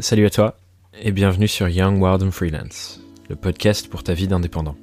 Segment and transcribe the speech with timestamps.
[0.00, 0.58] Salut à toi
[1.00, 4.74] et bienvenue sur Young and Freelance, le podcast pour ta vie d'indépendant.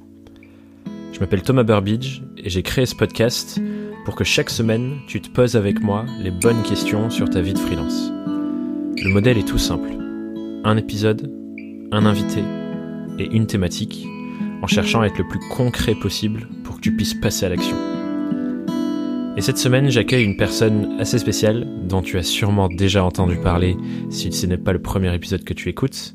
[1.11, 3.59] Je m'appelle Thomas Burbidge et j'ai créé ce podcast
[4.05, 7.53] pour que chaque semaine tu te poses avec moi les bonnes questions sur ta vie
[7.53, 8.09] de freelance.
[9.04, 9.89] Le modèle est tout simple.
[10.63, 11.30] Un épisode,
[11.91, 12.41] un invité
[13.20, 14.07] et une thématique
[14.62, 17.90] en cherchant à être le plus concret possible pour que tu puisses passer à l'action.
[19.41, 23.75] Et cette semaine, j'accueille une personne assez spéciale dont tu as sûrement déjà entendu parler
[24.11, 26.13] si ce n'est pas le premier épisode que tu écoutes.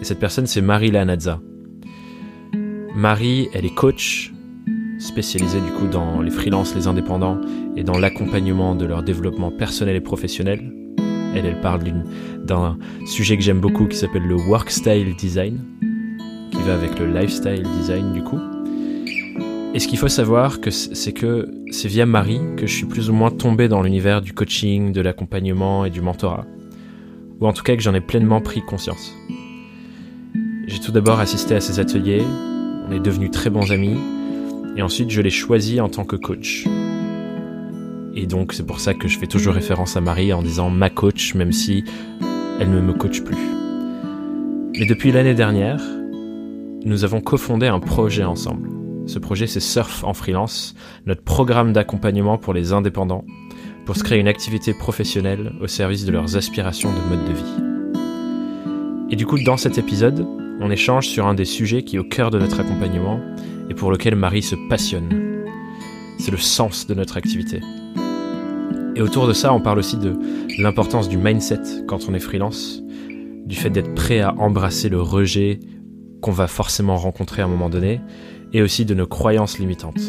[0.00, 1.40] Et cette personne, c'est Marie Lanazza.
[2.94, 4.32] Marie, elle est coach,
[5.00, 7.40] spécialisée du coup dans les freelances, les indépendants
[7.74, 10.72] et dans l'accompagnement de leur développement personnel et professionnel.
[11.34, 11.80] Elle, elle parle
[12.44, 15.58] d'un sujet que j'aime beaucoup qui s'appelle le work style design,
[16.52, 18.38] qui va avec le lifestyle design du coup.
[19.72, 23.12] Et ce qu'il faut savoir, c'est que c'est via Marie que je suis plus ou
[23.12, 26.44] moins tombé dans l'univers du coaching, de l'accompagnement et du mentorat.
[27.40, 29.16] Ou en tout cas que j'en ai pleinement pris conscience.
[30.66, 32.24] J'ai tout d'abord assisté à ses ateliers,
[32.88, 33.96] on est devenus très bons amis,
[34.76, 36.66] et ensuite je l'ai choisi en tant que coach.
[38.16, 40.90] Et donc c'est pour ça que je fais toujours référence à Marie en disant ma
[40.90, 41.84] coach, même si
[42.58, 43.36] elle ne me coach plus.
[44.80, 45.80] Mais depuis l'année dernière,
[46.84, 48.79] nous avons cofondé un projet ensemble
[49.10, 53.24] ce projet, c'est Surf en freelance, notre programme d'accompagnement pour les indépendants,
[53.84, 59.10] pour se créer une activité professionnelle au service de leurs aspirations de mode de vie.
[59.10, 60.24] Et du coup, dans cet épisode,
[60.60, 63.20] on échange sur un des sujets qui est au cœur de notre accompagnement
[63.68, 65.44] et pour lequel Marie se passionne.
[66.18, 67.60] C'est le sens de notre activité.
[68.94, 70.16] Et autour de ça, on parle aussi de
[70.58, 72.80] l'importance du mindset quand on est freelance,
[73.44, 75.58] du fait d'être prêt à embrasser le rejet
[76.20, 78.00] qu'on va forcément rencontrer à un moment donné,
[78.52, 80.00] et aussi de nos croyances limitantes.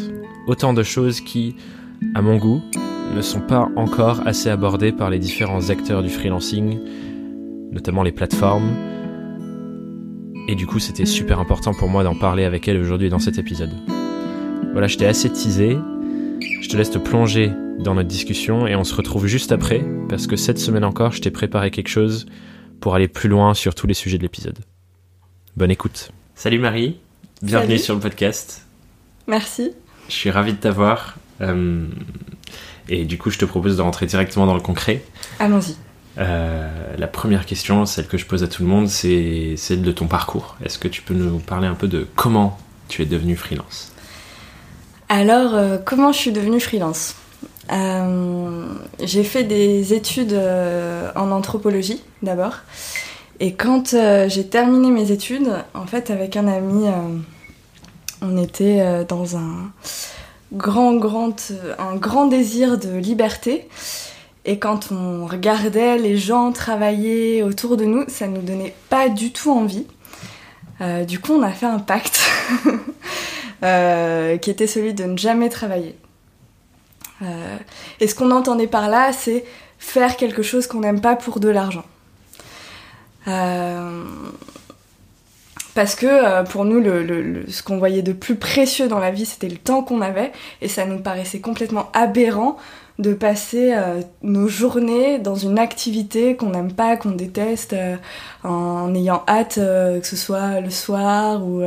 [0.46, 1.54] Autant de choses qui,
[2.14, 2.62] à mon goût,
[3.14, 6.78] ne sont pas encore assez abordées par les différents acteurs du freelancing,
[7.70, 8.70] notamment les plateformes.
[10.48, 13.38] Et du coup, c'était super important pour moi d'en parler avec elle aujourd'hui dans cet
[13.38, 13.70] épisode.
[14.72, 15.76] Voilà, je t'ai assez teasé.
[16.60, 20.26] Je te laisse te plonger dans notre discussion et on se retrouve juste après parce
[20.26, 22.26] que cette semaine encore, je t'ai préparé quelque chose
[22.80, 24.58] pour aller plus loin sur tous les sujets de l'épisode.
[25.56, 26.12] Bonne écoute.
[26.34, 27.01] Salut Marie.
[27.42, 28.62] Bienvenue sur le podcast.
[29.26, 29.72] Merci.
[30.06, 31.16] Je suis ravi de t'avoir.
[31.40, 31.88] Euh,
[32.88, 35.02] et du coup, je te propose de rentrer directement dans le concret.
[35.40, 35.74] Allons-y.
[36.18, 39.90] Euh, la première question, celle que je pose à tout le monde, c'est celle de
[39.90, 40.56] ton parcours.
[40.64, 43.90] Est-ce que tu peux nous parler un peu de comment tu es devenue freelance?
[45.08, 47.16] Alors, euh, comment je suis devenue freelance?
[49.02, 50.38] J'ai fait des études
[51.16, 52.58] en anthropologie d'abord.
[53.42, 53.94] Et quand
[54.28, 56.86] j'ai terminé mes études, en fait, avec un ami,
[58.22, 59.72] on était euh, dans un
[60.52, 63.68] grand, grand, un grand désir de liberté.
[64.44, 69.32] Et quand on regardait les gens travailler autour de nous, ça nous donnait pas du
[69.32, 69.86] tout envie.
[70.80, 72.20] Euh, du coup, on a fait un pacte
[73.62, 75.96] euh, qui était celui de ne jamais travailler.
[78.00, 79.44] et ce qu'on entendait par là, c'est
[79.78, 81.84] faire quelque chose qu'on n'aime pas pour de l'argent.
[85.74, 89.24] Parce que euh, pour nous, le, ce qu'on voyait de plus précieux dans la vie,
[89.24, 92.56] c'était le temps qu'on avait, et ça nous paraissait complètement aberrant
[92.98, 97.96] de passer euh, nos journées dans une activité qu'on n'aime pas, qu'on déteste, euh,
[98.44, 101.62] en ayant hâte que ce soit le soir ou,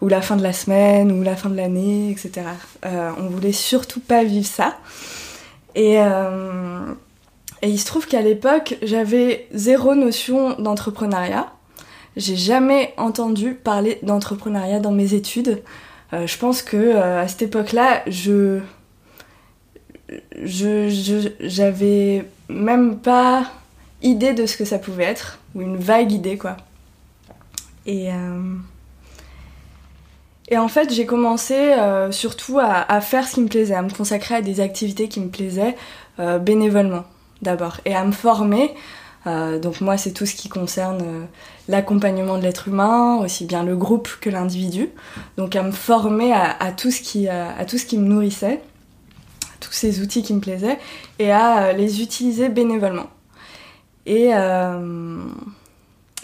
[0.00, 2.46] ou la fin de la semaine ou la fin de l'année, etc.
[2.84, 4.76] on voulait surtout pas vivre ça.
[5.74, 5.98] Et,
[7.62, 11.52] et il se trouve qu'à l'époque, j'avais zéro notion d'entrepreneuriat.
[12.16, 15.62] J'ai jamais entendu parler d'entrepreneuriat dans mes études.
[16.12, 18.60] Euh, je pense que euh, à cette époque-là, je
[21.40, 23.50] j'avais même pas
[24.02, 26.58] idée de ce que ça pouvait être ou une vague idée quoi.
[27.86, 28.56] Et euh,
[30.48, 31.74] et en fait, j'ai commencé
[32.10, 35.20] surtout à, à, faire ce qui me plaisait, à me consacrer à des activités qui
[35.20, 35.76] me plaisaient
[36.40, 37.04] bénévolement
[37.42, 38.74] d'abord et à me former
[39.26, 41.24] euh, donc moi, c'est tout ce qui concerne euh,
[41.68, 44.90] l'accompagnement de l'être humain, aussi bien le groupe que l'individu.
[45.36, 48.60] Donc à me former à, tout ce qui, euh, à tout ce qui me nourrissait,
[49.60, 50.78] tous ces outils qui me plaisaient,
[51.18, 53.06] et à les utiliser bénévolement.
[54.06, 54.30] Et,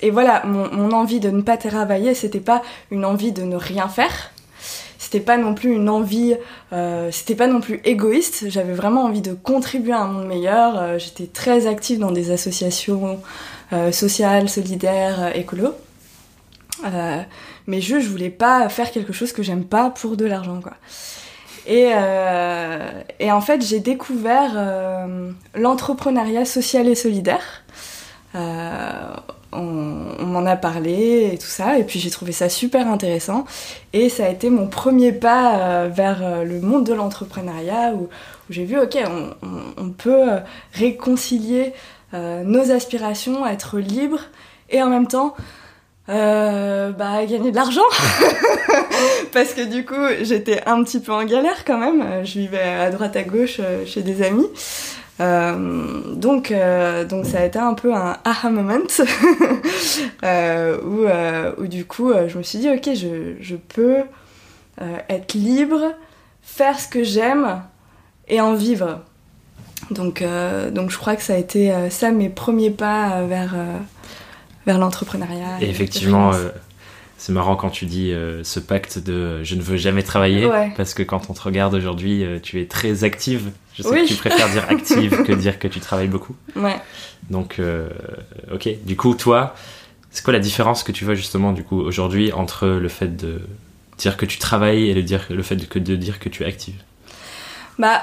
[0.00, 3.86] et voilà, mon, envie de ne pas travailler, c'était pas une envie de ne rien
[3.86, 4.32] faire,
[5.10, 6.36] c'était pas non plus une envie,
[6.74, 8.44] euh, c'était pas non plus égoïste.
[8.50, 10.78] J'avais vraiment envie de contribuer à un monde meilleur.
[10.78, 13.18] Euh, j'étais très active dans des associations
[13.72, 15.72] euh, sociales, solidaires, écolo.
[16.84, 20.74] mais je, je voulais pas faire quelque chose que j'aime pas pour de l'argent, quoi.
[21.66, 21.90] Et,
[23.18, 24.56] et, en fait, j'ai découvert
[25.54, 27.62] l'entrepreneuriat social et solidaire.
[29.52, 33.44] M'en a parlé et tout ça, et puis j'ai trouvé ça super intéressant.
[33.92, 38.08] Et ça a été mon premier pas euh, vers euh, le monde de l'entrepreneuriat où,
[38.50, 38.96] j'ai vu, ok,
[39.76, 40.26] on, peut
[40.72, 41.74] réconcilier
[42.14, 44.20] nos aspirations, être libre
[44.70, 45.34] et en même temps
[46.06, 47.82] bah, gagner de l'argent.
[49.34, 52.24] Parce que du coup, j'étais un petit peu en galère quand même.
[52.24, 54.46] Je vivais à droite à gauche chez des amis.
[55.20, 58.78] Euh, donc, euh, donc ça a été un peu un aha moment
[60.24, 64.02] euh, où, où, du coup je me suis dit ok je, je peux
[65.08, 65.92] être libre,
[66.40, 67.62] faire ce que j'aime
[68.28, 69.00] et en vivre.
[69.90, 70.22] Donc,
[70.72, 73.56] donc je crois que ça a été ça mes premiers pas vers,
[74.66, 75.60] vers l'entrepreneuriat.
[75.60, 76.30] Et effectivement,
[77.16, 81.02] c'est marrant quand tu dis ce pacte de je ne veux jamais travailler, parce que
[81.02, 83.50] quand on te regarde aujourd'hui, tu es très active.
[83.78, 86.34] Je sais que tu préfères dire active que dire que tu travailles beaucoup.
[86.56, 86.76] Ouais.
[87.30, 87.88] Donc, euh,
[88.52, 88.68] ok.
[88.84, 89.54] Du coup, toi,
[90.10, 93.40] c'est quoi la différence que tu vois justement du coup aujourd'hui entre le fait de
[93.98, 96.46] dire que tu travailles et le, dire, le fait de, de dire que tu es
[96.46, 96.76] active?
[97.78, 98.02] Bah,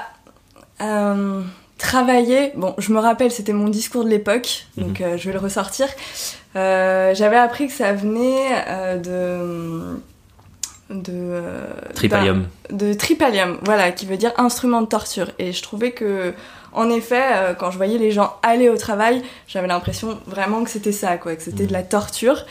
[1.78, 5.16] travailler, bon, je me rappelle, c'était mon discours de l'époque, donc mhm.
[5.16, 5.88] je vais le ressortir.
[6.56, 10.00] Euh, j'avais appris que ça venait euh, de
[10.90, 12.46] de euh, tripalium.
[12.70, 15.30] de tripalium voilà qui veut dire instrument de torture.
[15.38, 16.32] Et je trouvais que
[16.72, 20.92] en effet quand je voyais les gens aller au travail j'avais l'impression vraiment que c'était
[20.92, 22.44] ça quoi que c'était de la torture.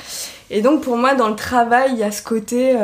[0.49, 2.75] Et donc pour moi dans le travail il y a ce côté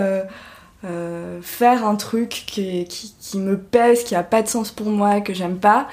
[1.42, 5.22] faire un truc qui, qui, qui, me pèse qui a pas de sens pour moi
[5.22, 5.88] que j'aime pas.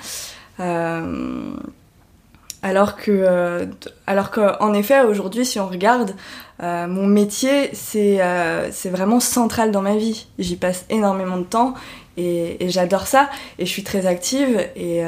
[2.63, 3.67] Alors que, euh,
[4.07, 6.15] alors qu'en effet, aujourd'hui, si on regarde,
[6.63, 10.27] euh, mon métier, c'est euh, vraiment central dans ma vie.
[10.39, 11.75] J'y passe énormément de temps
[12.17, 13.31] et, et j'adore ça.
[13.59, 15.03] Et je suis très active et,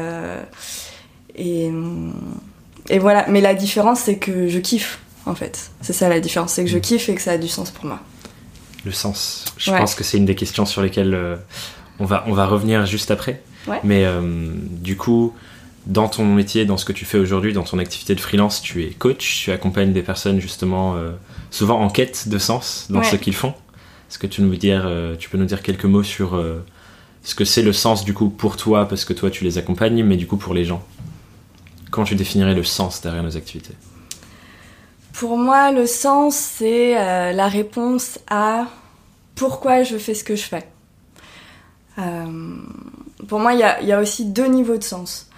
[1.36, 1.70] et,
[2.88, 3.26] et voilà.
[3.28, 5.70] Mais la différence, c'est que je kiffe, en fait.
[5.80, 6.82] C'est ça la différence, c'est que je mm.
[6.82, 8.00] kiffe et que ça a du sens pour moi.
[8.84, 9.44] Le sens.
[9.56, 11.38] Je pense que c'est une des questions sur lesquelles
[11.98, 13.42] on, va, on va revenir juste après.
[13.66, 13.80] Ouais.
[13.82, 14.06] Mais
[14.80, 15.34] du coup
[15.86, 18.84] dans ton métier, dans ce que tu fais aujourd'hui, dans ton activité de freelance, tu
[18.84, 21.10] es coach, tu accompagnes des personnes justement euh,
[21.50, 23.54] souvent en quête de sens dans ce qu'ils font.
[24.08, 26.64] Est-ce que tu, nous dire, euh, tu peux nous dire quelques mots sur euh,
[27.22, 30.02] ce que c'est le sens du coup pour toi, parce que toi tu les accompagnes,
[30.02, 30.82] mais du coup pour les gens?
[31.90, 33.74] Comment tu définirais le sens derrière nos activités?
[35.12, 38.66] Pour moi, le sens, c'est la réponse à
[39.34, 40.66] pourquoi je fais ce que je fais.
[43.28, 45.30] pour moi, il y, y a aussi deux niveaux de sens.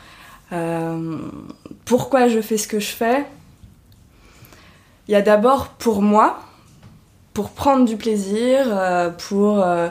[0.53, 1.19] Euh,
[1.85, 3.25] pourquoi je fais ce que je fais
[5.13, 6.41] Il y a d'abord pour moi,
[7.35, 9.91] pour prendre du plaisir, euh, pour, euh,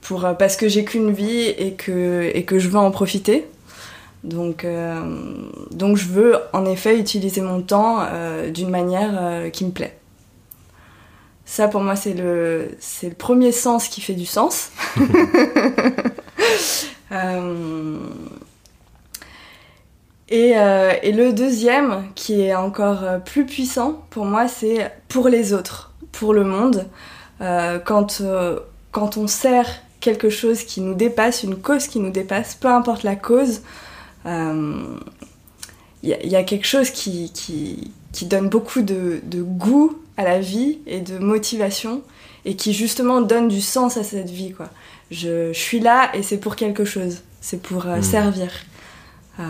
[0.00, 3.48] pour, parce que j'ai qu'une vie et que, et que je veux en profiter.
[4.22, 4.64] Donc,
[5.72, 8.06] donc je veux en effet utiliser mon temps
[8.54, 9.98] d'une manière qui me plaît.
[11.46, 14.70] Ça pour moi c'est le, c'est le premier sens qui fait du sens.
[17.12, 17.98] Euh,
[20.30, 25.92] et, le deuxième, qui est encore euh, plus puissant pour moi, c'est pour les autres,
[26.12, 26.86] pour le monde.
[27.40, 28.22] Euh, quand,
[28.92, 29.66] quand on sert
[29.98, 33.62] quelque chose qui nous dépasse, une cause qui nous dépasse, peu importe la cause,
[34.24, 34.98] il
[36.02, 40.78] y, a quelque chose qui, qui, qui donne beaucoup de, de, goût à la vie
[40.86, 42.02] et de motivation
[42.44, 44.52] et qui justement donne du sens à cette vie.
[44.52, 44.68] Quoi.
[45.10, 48.02] Je, je suis là et c'est pour quelque chose, c'est pour mmh.
[48.02, 48.50] servir.
[49.40, 49.44] Euh,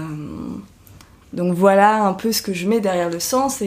[1.32, 3.62] donc voilà un peu ce que je mets derrière le sens.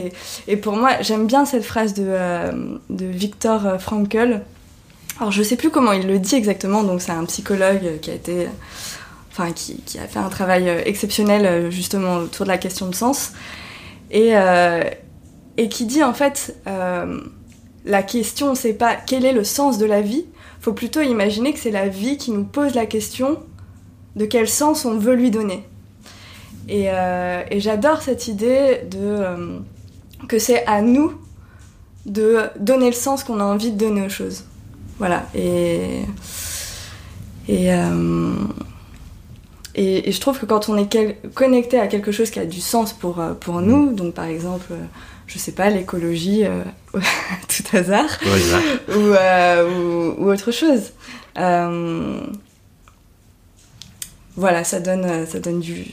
[0.48, 2.52] Et, pour moi, j'aime bien cette phrase de, euh,
[2.90, 4.42] de Viktor Frankl.
[5.20, 8.14] Alors je sais plus comment il le dit exactement, donc c'est un psychologue qui a
[8.16, 8.48] été.
[9.32, 13.32] Enfin, qui, a fait un travail exceptionnel justement autour de la question de sens.
[14.14, 14.84] Et, euh,
[15.70, 17.20] qui dit en fait, euh,
[17.84, 20.26] la question c'est pas quel est le sens de la vie,
[20.62, 23.40] faut plutôt imaginer que c'est la vie qui nous pose la question
[24.16, 25.66] de quel sens on veut lui donner.
[26.70, 29.60] Euh, et, j'adore cette idée de euh,
[30.28, 31.14] que c'est à nous
[32.06, 34.46] de donner le sens qu'on a envie de donner aux choses.
[34.98, 35.26] Voilà.
[35.36, 36.02] Et,
[37.48, 38.34] et, euh,
[39.76, 42.94] et, je trouve que quand on est connecté à quelque chose qui a du sens
[42.94, 44.74] pour, pour nous, donc par exemple,
[45.28, 46.44] je sais pas, l'écologie,
[46.94, 48.10] tout hasard,
[48.90, 49.16] ou, ou,
[50.18, 50.92] ou, autre chose.
[54.36, 55.86] voilà, ça donne, ça donne du,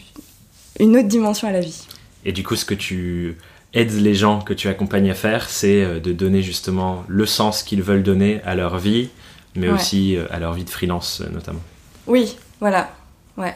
[0.81, 1.87] une autre dimension à la vie.
[2.25, 3.37] Et du coup, ce que tu
[3.73, 7.63] aides les gens que tu accompagnes à faire, c'est euh, de donner justement le sens
[7.63, 9.11] qu'ils veulent donner à leur vie,
[9.55, 11.61] mais aussi euh, à leur vie de freelance euh, notamment.
[12.07, 12.91] Oui, voilà.
[13.37, 13.55] Ouais.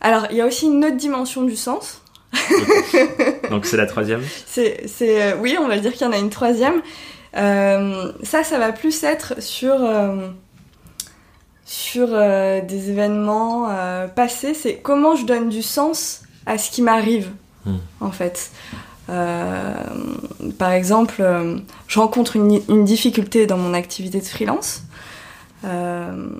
[0.00, 2.02] Alors, il y a aussi une autre dimension du sens.
[3.50, 6.30] Donc c'est la troisième c'est, c'est, Oui, on va dire qu'il y en a une
[6.30, 6.80] troisième.
[7.36, 10.28] Euh, ça, ça va plus être sur, euh,
[11.64, 13.68] sur euh, des événements
[14.14, 14.54] passés.
[14.54, 17.30] C'est comment je donne du sens à ce qui m'arrive,
[17.66, 17.76] Hmm.
[18.00, 18.50] en fait.
[19.10, 19.74] Euh,
[20.58, 24.84] par exemple, euh, je rencontre une, une difficulté dans mon activité de freelance.
[25.64, 26.30] Euh,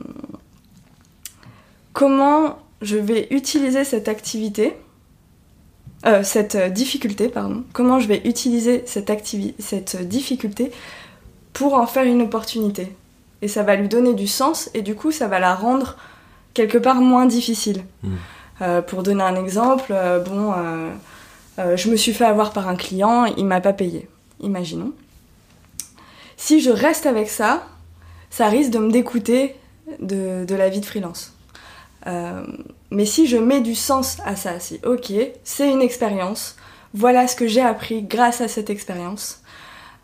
[1.93, 4.75] comment je vais utiliser cette activité,
[6.23, 10.73] cette difficulté, pardon, comment je vais utiliser cette, difficulté
[11.53, 12.91] pour en faire une opportunité?
[13.43, 15.97] Et ça va lui donner du sens et du coup ça va la rendre
[16.55, 17.85] quelque part moins difficile.
[18.03, 18.15] Mm.
[18.63, 20.53] Euh, pour donner un exemple, euh, bon,
[21.59, 24.09] euh, je me suis fait avoir par un client, il m'a pas payé.
[24.41, 24.93] Imaginons.
[26.37, 27.67] Si je reste avec ça,
[28.31, 29.57] ça risque de me dégoûter
[30.01, 31.35] de, la vie de freelance.
[32.91, 35.13] Mais si je mets du sens à ça, si ok,
[35.45, 36.57] c'est une expérience,
[36.95, 39.43] voilà ce que j'ai appris grâce à cette expérience,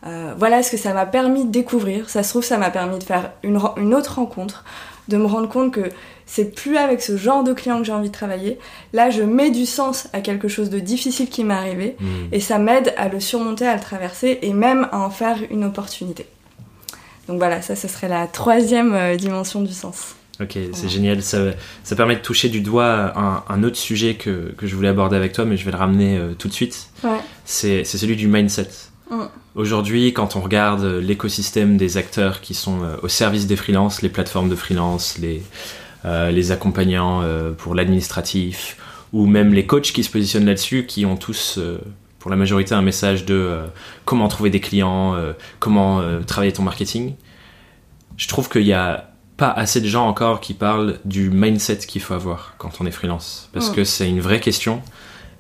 [0.03, 3.05] voilà ce que ça m'a permis de découvrir, ça se trouve ça m'a permis de
[3.05, 4.63] faire une autre rencontre,
[5.09, 5.89] de me rendre compte que
[6.27, 8.59] c'est plus avec ce genre de client que j'ai envie de travailler,
[8.93, 12.29] là je mets du sens à quelque chose de difficile qui m'est arrivé, Hmm.
[12.33, 15.65] et ça m'aide à le surmonter, à le traverser et même à en faire une
[15.65, 16.27] opportunité.
[17.29, 20.15] Donc voilà, ça ce serait la troisième euh, dimension du sens.
[20.41, 21.23] Ok, c'est génial.
[21.23, 21.39] Ça,
[21.83, 25.17] ça permet de toucher du doigt un, un autre sujet que, que je voulais aborder
[25.17, 26.91] avec toi, mais je vais le ramener euh, tout de suite.
[27.03, 27.21] Ouais.
[27.47, 28.69] C'est c'est celui du mindset.
[29.11, 29.25] Mm.
[29.55, 34.03] Aujourd'hui, quand on regarde euh, l'écosystème des acteurs qui sont euh, au service des freelances,
[34.03, 35.43] les plateformes de freelance, les,
[36.05, 38.77] euh, les accompagnants euh, pour l'administratif,
[39.13, 41.79] ou même les coachs qui se positionnent là-dessus, qui ont tous, euh,
[42.19, 43.61] pour la majorité, un message de
[44.05, 45.15] comment trouver des clients,
[45.61, 47.15] comment travailler ton marketing.
[48.17, 52.03] Je trouve qu'il y a pas assez de gens encore qui parlent du mindset qu'il
[52.03, 53.49] faut avoir quand on est freelance.
[53.53, 53.75] Parce Mm.
[53.75, 54.83] que c'est une vraie question.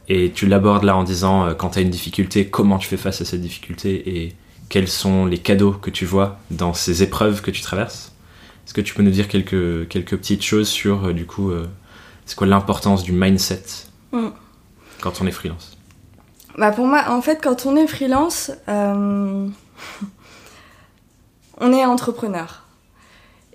[0.09, 2.97] Et tu l'abordes là en disant, euh, quand tu as une difficulté, comment tu fais
[2.97, 4.37] face à cette difficulté et
[4.69, 8.13] quels sont les cadeaux que tu vois dans ces épreuves que tu traverses.
[8.65, 11.69] Est-ce que tu peux nous dire quelques, quelques petites choses sur, euh, du coup, euh,
[12.25, 13.63] c'est quoi l'importance du mindset
[14.13, 14.29] Mm.
[15.01, 15.77] quand on est freelance?
[16.57, 19.49] Bah pour moi, en fait, quand on est freelance, euh,
[21.59, 22.63] on est entrepreneur.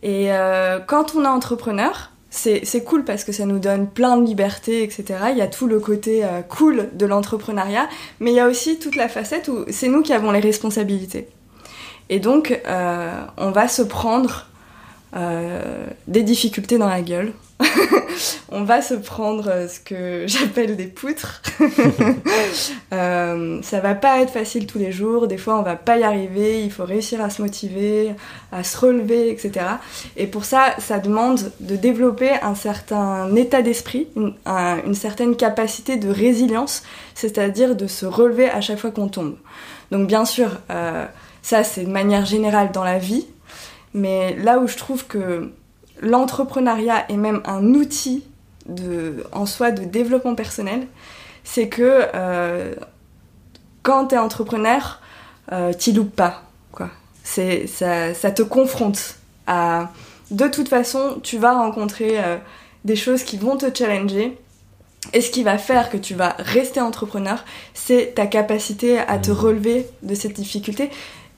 [0.03, 4.25] Et euh, quand on est entrepreneur, c'est cool parce que ça nous donne plein de
[4.25, 5.03] liberté, etc.
[5.31, 8.79] Il y a tout le côté euh, cool de l'entrepreneuriat, mais il y a aussi
[8.79, 11.27] toute la facette où c'est nous qui avons les responsabilités.
[12.09, 14.47] Et donc, euh, on va se prendre
[15.15, 17.33] euh, des difficultés dans la gueule.
[18.49, 21.41] on va se prendre euh, ce que j'appelle des poutres.
[22.93, 26.03] Euh, ça va pas être facile tous les jours, des fois on va pas y
[26.03, 28.11] arriver, il faut réussir à se motiver,
[28.51, 29.65] à se relever, etc.
[30.17, 35.37] Et pour ça, ça demande de développer un certain état d'esprit, une, un- une certaine
[35.37, 36.83] capacité de résilience,
[37.15, 39.35] c'est-à-dire de se relever à chaque fois qu'on tombe.
[39.91, 40.49] Donc bien sûr,
[41.41, 43.25] ça c'est de manière générale dans la vie,
[43.93, 45.51] mais là où je trouve que
[46.01, 48.23] l'entrepreneuriat est même un outil
[48.65, 50.87] de, en soi de développement personnel,
[51.43, 52.73] c'est que euh,
[53.83, 55.01] quand t'es entrepreneur,
[55.51, 56.43] euh, t'y loupes pas.
[56.71, 56.89] Quoi.
[57.23, 59.15] C'est, ça, ça te confronte
[59.47, 59.91] à...
[60.29, 62.37] De toute façon, tu vas rencontrer euh,
[62.85, 64.37] des choses qui vont te challenger.
[65.13, 67.43] Et ce qui va faire que tu vas rester entrepreneur,
[67.73, 69.33] c'est ta capacité à te Mmh.
[69.33, 70.91] relever de cette difficulté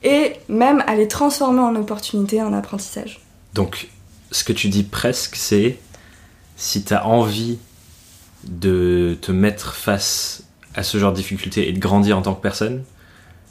[0.04, 3.20] et même à les transformer en opportunités, en apprentissage.
[3.54, 3.88] Donc,
[4.30, 5.78] ce que tu dis presque, c'est
[6.56, 7.58] si tu as envie
[8.44, 10.44] de te mettre face
[10.74, 12.84] à ce genre de difficultés et de grandir en tant que personne,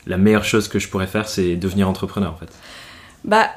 [0.05, 2.51] la meilleure chose que je pourrais faire, c'est devenir entrepreneur en fait.
[3.23, 3.49] Bah,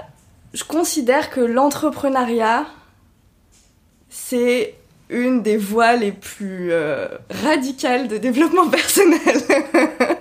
[0.54, 2.66] je considère que l'entrepreneuriat,
[4.08, 4.74] c'est
[5.08, 7.08] une des voies les plus euh,
[7.44, 9.18] radicales de développement personnel.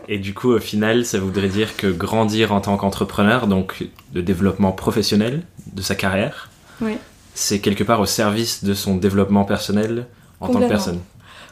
[0.08, 4.22] Et du coup, au final, ça voudrait dire que grandir en tant qu'entrepreneur, donc de
[4.22, 5.42] développement professionnel
[5.74, 6.50] de sa carrière,
[6.82, 6.98] Oui.
[7.34, 10.06] c'est quelque part au service de son développement personnel
[10.42, 11.00] en tant que personne.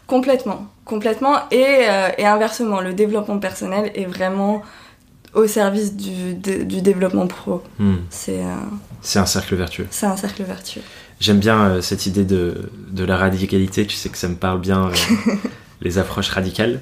[0.08, 1.36] complètement, complètement.
[1.52, 4.62] Et, euh, et inversement, le développement personnel est vraiment
[5.34, 7.64] au service du, de- du développement pro.
[7.80, 7.96] Hmm.
[8.12, 8.56] C'est euh,
[9.02, 9.88] C'est un cercle vertueux.
[9.90, 10.82] c'est un cercle vertueux.
[11.20, 14.60] J'aime bien euh, cette idée de, de la radicalité, tu sais que ça me parle
[14.60, 14.92] bien,
[15.82, 16.82] les approches radicales.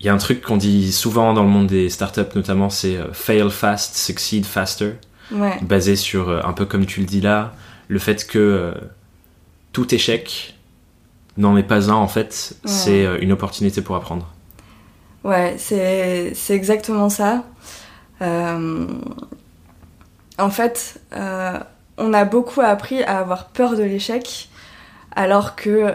[0.00, 2.96] Il y a un truc qu'on dit souvent dans le monde des startups notamment, c'est
[2.96, 4.92] euh, fail fast, succeed faster,
[5.32, 7.54] Ouais, basé sur, euh, un peu comme tu le dis là,
[7.88, 8.72] le fait que euh,
[9.72, 10.54] tout échec
[11.36, 12.70] n'en est pas un en fait, Ouais.
[12.70, 14.32] c'est une opportunité pour apprendre.
[15.24, 17.44] ouais, c'est c'est exactement ça.
[20.38, 21.00] En fait,
[21.98, 24.48] on a beaucoup appris à avoir peur de l'échec,
[25.14, 25.94] alors que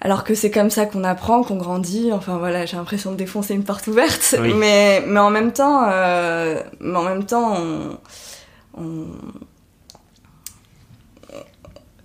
[0.00, 2.10] alors que c'est comme ça qu'on apprend, qu'on grandit.
[2.12, 6.60] Enfin voilà, j'ai l'impression de défoncer une porte ouverte, mais mais en même temps, euh,
[6.80, 7.56] mais en même temps,
[8.76, 9.06] on,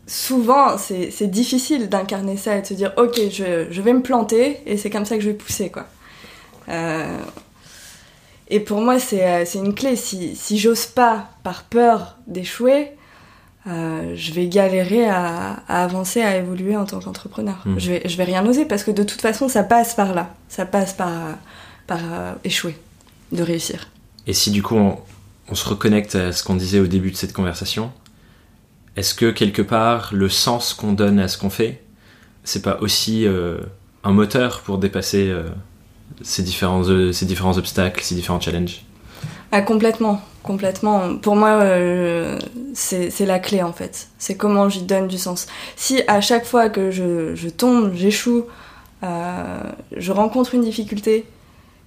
[0.08, 4.62] souvent c'est difficile d'incarner ça et de se dire ok, je, je vais me planter
[4.66, 5.86] et c'est comme ça que je vais pousser quoi.
[6.70, 7.18] Euh,
[8.48, 9.96] et pour moi, c'est une clé.
[9.96, 12.92] Si, si j'ose pas, par peur d'échouer,
[13.68, 17.62] euh, je vais galérer à, avancer, à évoluer en tant qu'entrepreneur.
[17.66, 17.80] Hmm.
[17.80, 20.36] Je, vais, je vais rien oser parce que de toute façon, ça passe par là.
[20.50, 21.12] Ça passe par,
[21.88, 22.78] par euh, échouer,
[23.32, 23.88] de réussir.
[24.28, 27.34] Et si du coup on, se reconnecte à ce qu'on disait au début de cette
[27.34, 27.92] conversation,
[28.96, 31.84] est-ce que quelque part le sens qu'on donne à ce qu'on fait,
[32.44, 33.60] c'est pas aussi euh,
[34.04, 35.34] un moteur pour dépasser
[36.22, 38.84] ces, différents, ces différents obstacles, ces différents challenges?
[39.58, 41.18] Ah, Complètement complètement.
[41.18, 42.40] Pour moi, euh,
[42.74, 44.10] c'est la clé en fait.
[44.20, 45.48] C'est comment j'y donne du sens.
[45.76, 48.46] Si à chaque fois que je, tombe, j'échoue,
[49.04, 49.64] euh,
[49.98, 51.26] je rencontre une difficulté,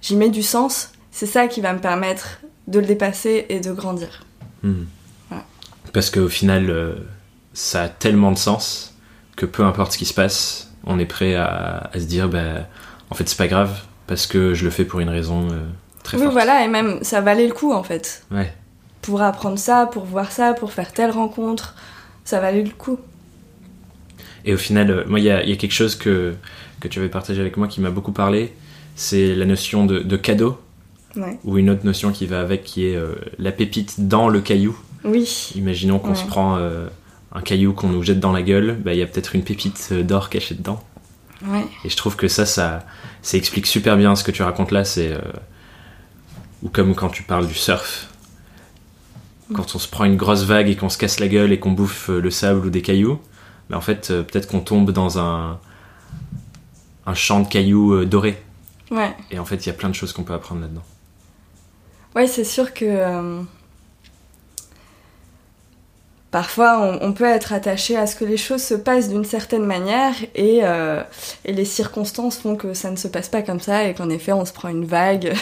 [0.01, 3.71] j'y mets du sens, c'est ça qui va me permettre de le dépasser et de
[3.71, 4.25] grandir.
[4.61, 4.83] Hmm.
[5.93, 6.95] Parce qu'au final, euh,
[7.53, 8.93] ça a tellement de sens
[9.35, 12.67] que peu importe ce qui se passe, on est prêt à, se dire, bah,
[13.09, 15.47] en fait, c'est pas grave, parce que je le fais pour une raison
[16.13, 18.23] oui, voilà, et même ça valait le coup en fait.
[18.31, 18.51] Ouais.
[19.01, 21.75] Pour apprendre ça, pour voir ça, pour faire telle rencontre,
[22.25, 22.99] ça valait le coup.
[24.45, 26.35] Et au final, euh, moi, il y a, quelque chose que,
[26.79, 28.53] que tu avais partagé avec moi qui m'a beaucoup parlé,
[28.95, 30.59] c'est la notion de, cadeau.
[31.15, 31.39] Ouais.
[31.43, 34.77] Ou une autre notion qui va avec, qui est euh, la pépite dans le caillou.
[35.03, 35.51] Oui.
[35.55, 36.87] Imaginons qu'on se prend euh,
[37.33, 39.91] un caillou qu'on nous jette dans la gueule, bah, il y a peut-être une pépite
[39.93, 40.83] d'or cachée dedans.
[41.47, 41.65] Ouais.
[41.85, 42.85] Et je trouve que ça, ça,
[43.21, 44.83] ça explique super bien ce que tu racontes là.
[44.83, 45.13] C'est
[46.63, 48.07] ou comme quand tu parles du surf.
[49.53, 51.71] Quand on se prend une grosse vague et qu'on se casse la gueule et qu'on
[51.71, 53.19] bouffe euh, le sable ou des cailloux,
[53.69, 55.59] mais en fait, euh, peut-être qu'on tombe dans un,
[57.07, 58.39] un champ de cailloux euh, dorés.
[58.91, 59.15] Ouais.
[59.31, 60.83] Et en fait, il y a plein de choses qu'on peut apprendre là-dedans.
[62.15, 63.43] Ouais, c'est sûr que
[66.31, 70.13] parfois on, peut être attaché à ce que les choses se passent d'une certaine manière
[70.35, 71.01] et, euh,
[71.43, 74.31] et, les circonstances font que ça ne se passe pas comme ça et qu'en effet
[74.31, 75.33] on se prend une vague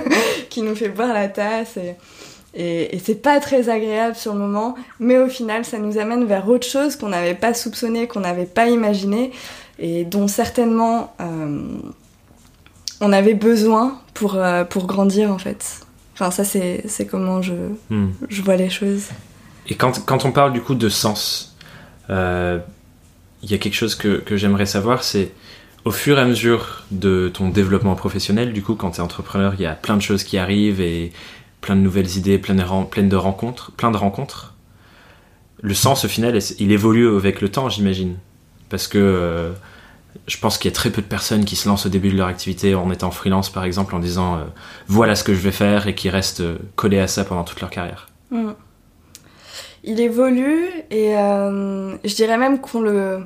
[0.50, 4.74] qui nous fait boire la tasse et, et, c'est pas très agréable sur le moment
[5.00, 8.44] mais au final ça nous amène vers autre chose qu'on n'avait pas soupçonné, qu'on n'avait
[8.44, 9.32] pas imaginé
[9.78, 11.62] et dont certainement euh,
[13.00, 15.80] on avait besoin pour, euh, pour grandir en fait.
[16.12, 17.54] Enfin ça c'est comment je,
[17.88, 18.10] hmm.
[18.28, 19.08] je vois les choses.
[19.68, 21.56] Et quand, quand, on parle du coup de sens,
[22.10, 22.58] euh,
[23.42, 25.32] il y a quelque chose que, que j'aimerais savoir, c'est
[25.84, 29.54] au fur et à mesure de ton développement professionnel, du coup, quand tu es entrepreneur,
[29.54, 31.12] il y a plein de choses qui arrivent et
[31.60, 34.54] plein de nouvelles idées, plein de, plein de rencontres, plein de rencontres.
[35.62, 38.16] Le sens, au final, il évolue avec le temps, j'imagine.
[38.70, 39.52] Parce que euh,
[40.26, 42.16] je pense qu'il y a très peu de personnes qui se lancent au début de
[42.16, 44.44] leur activité en étant freelance, par exemple, en disant euh,
[44.88, 46.42] voilà ce que je vais faire et qui restent
[46.76, 48.08] collés à ça pendant toute leur carrière.
[48.30, 48.52] Mm
[49.84, 53.20] il évolue et euh, je dirais même qu'on le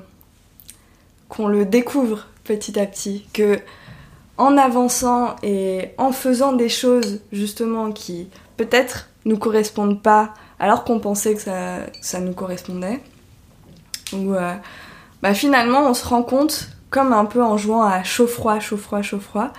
[1.29, 3.59] qu'on le découvre petit à petit que
[4.37, 10.99] en avançant et en faisant des choses justement qui peut-être nous correspondent pas alors qu'on
[10.99, 13.01] pensait que ça, nous correspondait
[14.13, 14.55] ou euh,
[15.23, 19.53] bah finalement on se rend compte comme un peu en jouant à chaud-froid, chaud-froid, chaud-froid,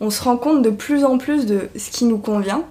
[0.00, 2.64] on se rend compte de plus en plus de ce qui nous convient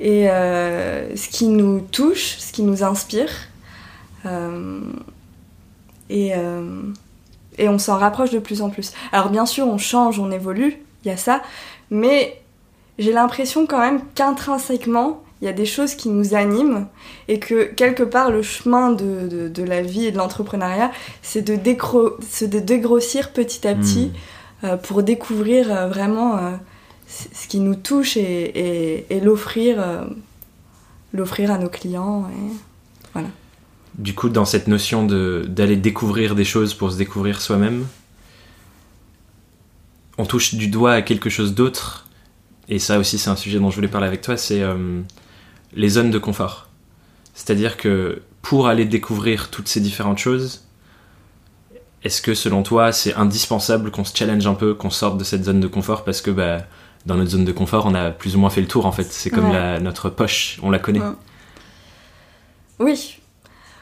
[0.00, 3.30] et euh, ce qui nous touche, ce qui nous inspire.
[4.26, 4.80] Euh,
[6.08, 6.82] et, euh,
[7.58, 8.92] et on s'en rapproche de plus en plus.
[9.12, 11.42] Alors bien sûr, on change, on évolue, il y a ça,
[11.90, 12.40] mais
[12.98, 16.88] j'ai l'impression quand même qu'intrinsèquement, il y a des choses qui nous animent
[17.28, 20.90] et que quelque part le chemin de, de, de la vie et de l'entrepreneuriat,
[21.22, 24.10] c'est de, de, dégrossir petit à petit
[24.62, 24.78] hmm.
[24.82, 26.58] pour découvrir vraiment
[27.08, 30.04] ce qui nous touche et, l'offrir euh,
[31.12, 32.30] l'offrir à nos clients.
[33.14, 33.28] Voilà.
[33.94, 37.86] Du coup, dans cette notion d'aller découvrir des choses pour se découvrir soi-même,
[40.18, 42.06] on touche du doigt à quelque chose d'autre,
[42.68, 45.00] et ça aussi c'est un sujet dont je voulais parler avec toi, c'est euh,
[45.72, 46.68] les zones de confort.
[47.34, 50.64] C'est-à-dire que pour aller découvrir toutes ces différentes choses,
[52.04, 55.44] est-ce que selon toi c'est indispensable qu'on se challenge un peu, qu'on sorte de cette
[55.44, 56.66] zone de confort parce que bah,
[57.08, 59.10] dans notre zone de confort, on a plus ou moins fait le tour en fait.
[59.10, 61.00] C'est comme notre poche, on la connaît.
[62.78, 63.18] Oui,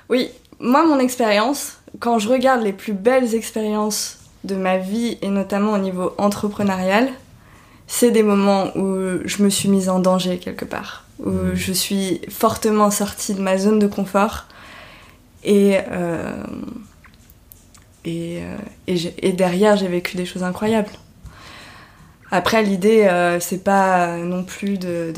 [0.09, 0.31] oui.
[0.59, 5.73] Moi, mon expérience, quand je regarde les plus belles expériences de ma vie et notamment
[5.73, 7.11] au niveau entrepreneurial,
[7.89, 11.55] c'est des moments où je me suis mise en danger quelque part, où mmh.
[11.55, 14.47] je suis fortement sortie de ma zone de confort
[15.45, 16.33] et, euh,
[18.05, 18.41] et,
[18.87, 20.91] et, derrière, j'ai vécu des choses incroyables.
[22.31, 23.09] Après, l'idée,
[23.41, 25.13] c'est pas non plus de,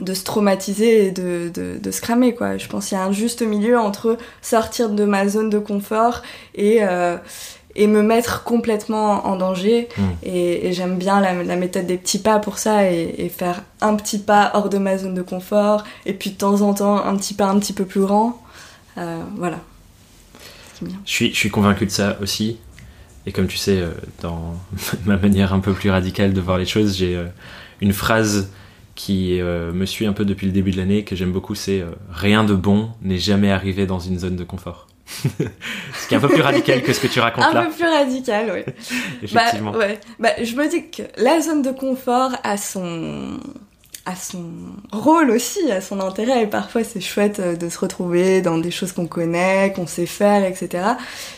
[0.00, 2.58] de, se traumatiser et de, de, se cramer, quoi.
[2.58, 6.22] Je pense qu'il y a un juste milieu entre sortir de ma zone de confort
[6.54, 6.82] et
[7.78, 9.88] et me mettre complètement en danger.
[9.96, 10.02] Hmm.
[10.24, 14.50] Et, j'aime bien la, méthode des petits pas pour ça et, faire un petit pas
[14.54, 17.46] hors de ma zone de confort et puis de temps en temps un petit pas
[17.46, 18.42] un petit peu plus grand.
[18.98, 19.60] Euh, voilà.
[20.82, 22.58] Je suis, je suis convaincu de ça aussi.
[23.26, 23.90] Et comme tu sais, euh,
[24.22, 24.54] dans
[25.06, 27.26] ma manière un peu plus radicale de voir les choses, j'ai euh,
[27.80, 28.50] une phrase
[28.94, 32.42] qui me suit un peu depuis le début de l'année que j'aime beaucoup, c'est Rien
[32.42, 34.88] de bon n'est jamais arrivé dans une zone de confort.
[35.08, 37.60] ce qui est un peu plus radical que ce que tu racontes là.
[37.60, 38.74] Un peu plus radical, oui.
[39.22, 39.70] Effectivement.
[39.70, 40.00] Bah, ouais.
[40.18, 43.38] bah, je me dis que la zone de confort a son
[44.08, 44.44] a son
[44.92, 46.44] rôle aussi, a son intérêt.
[46.44, 50.06] Et parfois, c'est chouette euh, de se retrouver dans des choses qu'on connaît, qu'on sait
[50.06, 50.84] faire, etc.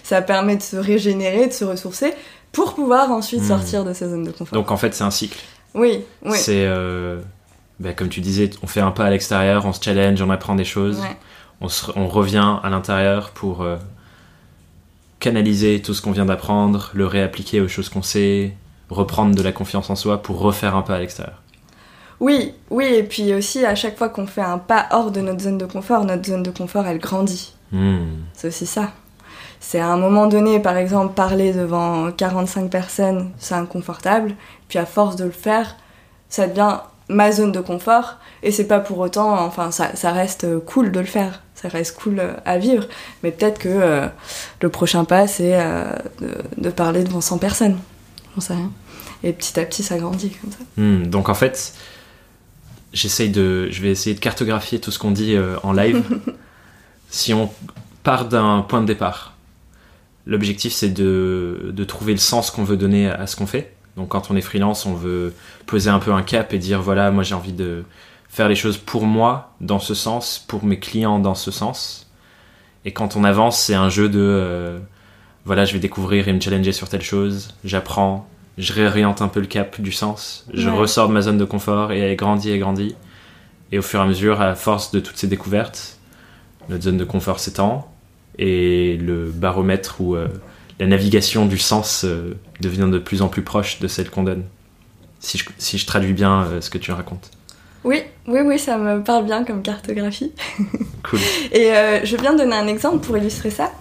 [0.02, 2.14] Ça permet de se régénérer, de se ressourcer
[2.52, 3.48] pour pouvoir ensuite hmm.
[3.48, 4.54] sortir de sa zone de confort.
[4.54, 5.38] Donc en fait, c'est un cycle.
[5.74, 6.36] Oui, oui.
[6.36, 7.20] C'est, euh,
[7.78, 10.54] bah, comme tu disais, on fait un pas à l'extérieur, on se challenge, on apprend
[10.54, 10.98] des choses.
[11.00, 11.16] Ouais
[11.60, 13.76] on, revient à l'intérieur pour euh,
[15.18, 18.54] canaliser tout ce qu'on vient d'apprendre, le réappliquer aux choses qu'on sait,
[18.88, 21.39] reprendre de la confiance en soi pour refaire un pas à l'extérieur.
[22.20, 25.40] Oui, oui, et puis aussi à chaque fois qu'on fait un pas hors de notre
[25.40, 27.54] zone de confort, notre zone de confort elle grandit.
[27.72, 28.24] Hmm.
[28.34, 28.92] C'est aussi ça.
[29.58, 34.34] C'est à un moment donné, par exemple, parler devant 45 personnes, c'est inconfortable.
[34.68, 35.76] Puis à force de le faire,
[36.28, 36.78] ça devient
[37.08, 38.16] ma zone de confort.
[38.42, 41.96] Et c'est pas pour autant, enfin, ça, ça, reste cool de le faire ça reste
[41.96, 42.86] cool euh, à vivre.
[43.22, 44.06] Mais peut-être que euh,
[44.60, 45.92] le prochain pas, c'est euh,
[46.56, 47.78] de, parler devant 100 personnes.
[48.34, 48.70] J'en sais rien.
[49.22, 50.58] Et petit à petit, ça grandit comme ça.
[50.76, 51.74] Hmm, donc en fait,
[52.92, 56.02] j'essaye de, je vais essayer de cartographier tout ce qu'on dit en live.
[57.10, 57.50] si on
[58.02, 59.34] part d'un point de départ,
[60.26, 63.74] l'objectif c'est de, de, trouver le sens qu'on veut donner à ce qu'on fait.
[63.96, 65.34] Donc quand on est freelance, on veut
[65.66, 67.84] poser un peu un cap et dire voilà, moi j'ai envie de
[68.30, 72.08] faire les choses pour moi dans ce sens, pour mes clients dans ce sens.
[72.84, 74.78] Et quand on avance, c'est un jeu de euh,
[75.44, 78.29] voilà, je vais découvrir et me challenger sur telle chose, j'apprends,
[78.60, 81.92] je réoriente un peu le cap du sens, je ressors de ma zone de confort
[81.92, 82.94] et elle grandit et grandit.
[83.72, 85.98] Et au fur et à mesure, à force de toutes ces découvertes,
[86.68, 87.92] notre zone de confort s'étend
[88.38, 90.28] et le baromètre ou euh,
[90.78, 94.44] la navigation du sens euh, devient de plus en plus proche de celle qu'on donne.
[95.20, 97.30] Si je, si je traduis bien ce que tu racontes.
[97.82, 100.32] Oui, oui, oui, ça me parle bien comme cartographie.
[101.02, 101.18] Cool.
[101.52, 103.72] Et euh, je viens de donner un exemple pour illustrer ça.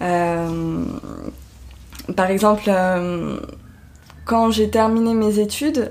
[0.00, 0.84] Euh,
[2.14, 3.40] par exemple, euh,
[4.30, 5.90] quand j'ai terminé mes études,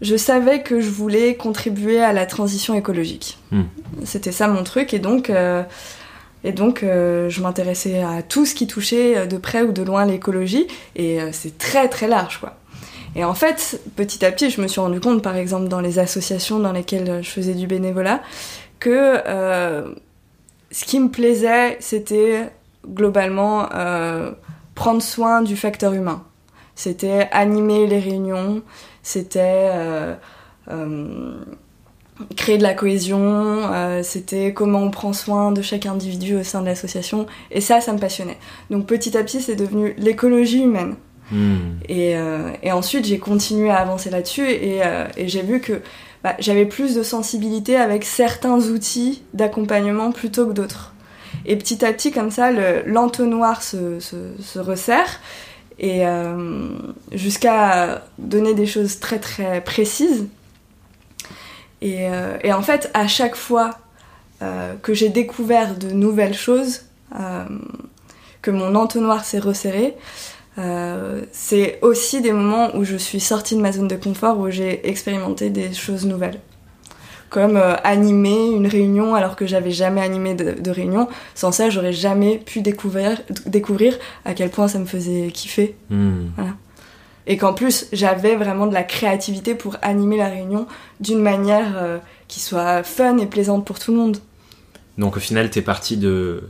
[0.00, 3.38] je savais que je voulais contribuer à la transition écologique.
[3.50, 3.64] Hmm.
[4.04, 5.30] C'était ça mon truc, et donc,
[6.42, 10.66] et donc je m'intéressais à tout ce qui touchait de près ou de loin l'écologie,
[10.96, 12.56] et c'est très très large, quoi.
[13.14, 15.98] Et en fait, petit à petit, je me suis rendu compte, par exemple, dans les
[15.98, 18.22] associations dans lesquelles je faisais du bénévolat,
[18.78, 19.94] que euh,
[20.70, 22.50] ce qui me plaisait, c'était
[22.86, 24.30] globalement euh,
[24.76, 26.22] prendre soin du facteur humain.
[26.76, 28.62] C'était animer les réunions,
[29.02, 30.14] c'était euh,
[32.36, 33.62] créer de la cohésion,
[34.04, 37.26] c'était comment on prend soin de chaque individu au sein de l'association.
[37.50, 38.38] Et ça, ça me passionnait.
[38.70, 40.96] Donc petit à petit, c'est devenu l'écologie humaine.
[41.30, 41.78] Hmm.
[41.90, 45.82] Euh, et, ensuite, j'ai continué à avancer là-dessus et, euh, j'ai vu que
[46.22, 50.94] bah, j'avais plus de sensibilité avec certains outils d'accompagnement plutôt que d'autres.
[51.46, 52.50] Et petit à petit, comme ça,
[52.84, 55.20] l'entonnoir se, se, resserre
[55.78, 56.68] et euh,
[57.12, 60.26] jusqu'à donner des choses très très précises.
[61.82, 62.08] Et,
[62.42, 63.78] et en fait, à chaque fois
[64.82, 66.82] que j'ai découvert de nouvelles choses,
[68.42, 69.94] que mon entonnoir s'est resserré,
[70.58, 74.50] euh, c'est aussi des moments où je suis sortie de ma zone de confort, où
[74.50, 76.40] j'ai expérimenté des choses nouvelles.
[77.28, 81.08] Comme euh, animer une réunion alors que j'avais jamais animé de, réunion.
[81.34, 85.76] Sans ça, j'aurais jamais pu découvrir, découvrir à quel point ça me faisait kiffer.
[85.90, 86.28] Hmm.
[87.26, 90.66] Et qu'en plus, j'avais vraiment de la créativité pour animer la réunion
[91.00, 94.18] d'une manière euh, qui soit fun et plaisante pour tout le monde.
[94.98, 96.44] Donc au final, t'es parti de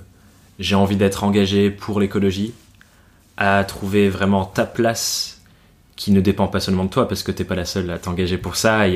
[0.59, 2.55] j'ai envie d'être engagé pour l'écologie
[3.37, 5.41] à trouver vraiment ta place
[5.97, 8.39] qui ne dépend pas seulement de toi parce que t'es pas la seule à t'engager
[8.39, 8.87] pour ça.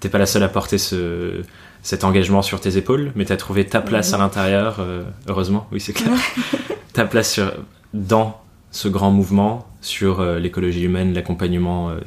[0.00, 1.42] T'es pas la seule à porter ce,
[1.82, 5.80] cet engagement sur tes épaules, mais t'as trouvé ta place à l'intérieur, euh, heureusement, oui
[5.80, 6.12] c'est clair,
[6.92, 7.52] ta place sur,
[7.94, 8.40] dans
[8.72, 12.00] ce grand mouvement sur euh, l'écologie humaine, l'accompagnement euh,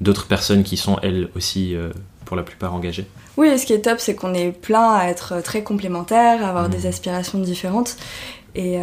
[0.00, 1.76] d'autres personnes qui sont elles aussi
[2.24, 3.06] pour la plupart engagées.
[3.36, 6.48] Oui, et ce qui est top, c'est qu'on est plein à être très complémentaires, à
[6.48, 6.70] avoir Mhm.
[6.74, 7.96] des aspirations différentes.
[8.56, 8.78] Et,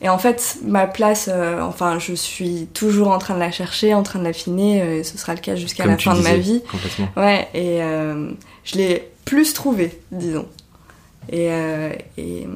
[0.00, 3.94] et en fait, ma place, euh, enfin, je suis toujours en train de la chercher,
[3.94, 6.36] en train de l'affiner, euh, et ce sera le cas jusqu'à la fin de ma
[6.36, 6.62] vie.
[6.70, 7.08] Complètement.
[7.16, 8.30] Ouais, et euh,
[8.64, 10.46] je l'ai plus trouvé, disons.
[11.30, 11.48] Et,
[12.16, 12.46] et,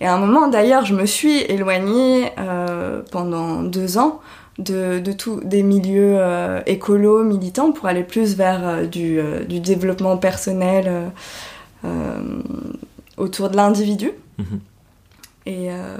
[0.00, 2.30] et à un moment, d'ailleurs, je me suis éloignée
[3.10, 4.20] pendant deux ans
[4.58, 6.20] de, de tout, des milieux
[6.66, 9.18] écolos, militants, pour aller plus vers du,
[9.48, 11.10] du développement personnel
[13.16, 14.10] autour de l'individu.
[14.36, 14.60] Mhm.
[15.46, 15.96] Et, euh,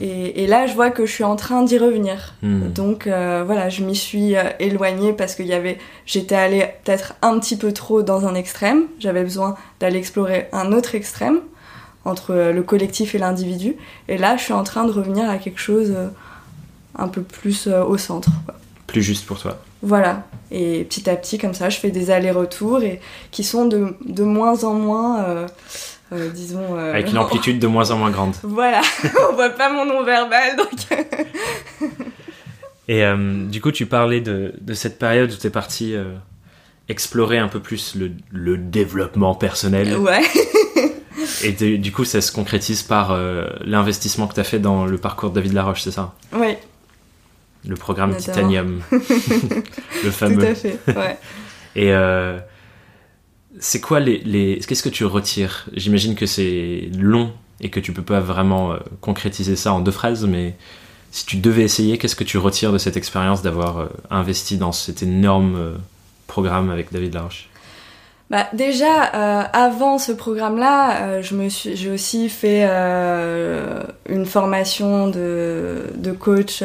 [0.00, 2.34] et, et là, je vois que je suis en train d'y revenir.
[2.42, 2.68] Hmm.
[2.68, 7.38] Donc euh, voilà, je m'y suis euh, éloignée parce y avait, j'étais allée peut-être un
[7.38, 8.84] petit peu trop dans un extrême.
[8.98, 11.40] J'avais besoin d'aller explorer un autre extrême
[12.04, 13.76] entre euh, le collectif et l'individu.
[14.08, 15.92] Et là, je suis en train de revenir à quelque chose
[16.96, 18.30] un peu plus au centre.
[18.44, 18.54] quoi.
[18.86, 19.58] Plus juste pour toi.
[19.82, 20.24] Voilà.
[20.50, 24.24] Et petit à petit, comme ça, je fais des allers-retours et qui sont de, de
[24.24, 25.46] moins en moins,
[26.12, 26.76] euh, disons.
[26.78, 28.34] euh, Avec une amplitude de moins en moins grande.
[28.42, 28.80] Voilà,
[29.30, 30.70] on voit pas mon nom verbal, donc.
[32.88, 35.94] Et euh, du coup, tu parlais de, de cette période où tu es parti
[36.88, 39.96] explorer un peu plus le, le développement personnel.
[39.98, 40.22] ouais.
[41.44, 43.16] Et de- du coup, ça se concrétise par
[43.64, 46.14] l'investissement que tu as fait dans le parcours de David Laroche, c'est ça?
[46.32, 46.54] Oui,
[47.66, 48.34] Le programme Notamment.
[48.34, 48.80] Titanium.
[48.90, 48.98] le
[50.02, 50.44] tout fameux.
[50.46, 50.78] à fait.
[50.88, 51.18] Ouais.
[51.76, 51.92] Et
[53.60, 54.58] c'est quoi les, les...
[54.58, 55.66] Qu'est-ce que tu retires?
[55.72, 59.90] J'imagine que c'est long et que tu peux pas vraiment euh, concrétiser ça en deux
[59.90, 60.54] phrases, mais
[61.10, 64.72] si tu devais essayer, qu'est-ce que tu retires de cette expérience d'avoir euh, investi dans
[64.72, 65.74] cet énorme euh,
[66.26, 67.48] programme avec David Laroche?
[68.30, 74.26] Bah, déjà, euh, avant ce programme-là, euh, je me suis, j'ai aussi fait euh, une
[74.26, 76.62] formation de, de coach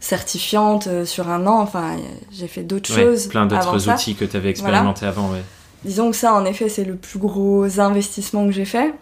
[0.00, 1.60] certifiante sur un an.
[1.60, 1.96] Enfin,
[2.32, 3.28] j'ai fait d'autres Ouais, choses.
[3.28, 5.42] Plein d'autres outils que tu avais expérimenté avant, ouais.
[5.84, 8.92] Disons que ça, en effet, c'est le plus gros investissement que j'ai fait.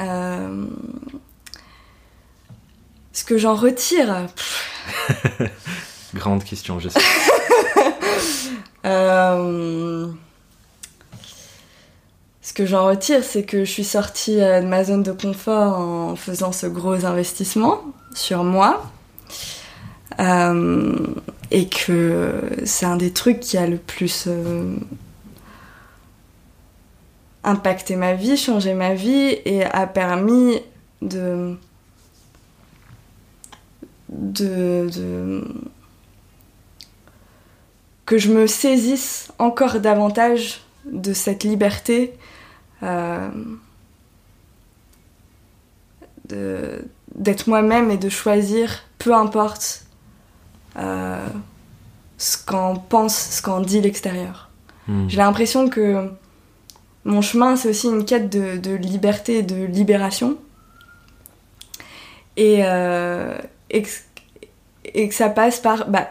[0.00, 0.64] Euh,
[3.12, 4.26] Ce que j'en retire,
[6.14, 7.00] Grande question, je sais.
[8.86, 10.06] Euh,
[12.40, 15.78] Ce que j'en retire, c'est que je suis sortie euh, de ma zone de confort
[15.78, 17.82] en faisant ce gros investissement
[18.14, 18.90] sur moi.
[20.18, 20.96] Euh,
[21.50, 22.32] et que
[22.64, 24.28] c'est un des trucs qui a le plus
[27.44, 30.60] impacté ma vie, changé ma vie et a permis
[31.02, 31.56] de.
[34.08, 34.88] de.
[34.94, 35.44] de
[38.06, 42.12] que je me saisisse encore davantage de cette liberté
[42.82, 43.28] euh,
[46.28, 49.84] de- d'être moi-même et de choisir, peu importe
[50.76, 51.24] euh,
[52.18, 54.50] ce qu'en pense, ce qu'en dit l'extérieur.
[54.88, 55.08] Hmm.
[55.08, 56.10] J'ai l'impression que
[57.04, 60.36] mon chemin, c'est aussi une quête de, liberté et de libération.
[62.36, 63.36] Et, euh,
[63.70, 65.88] et, que, ça passe par...
[65.88, 66.08] bah,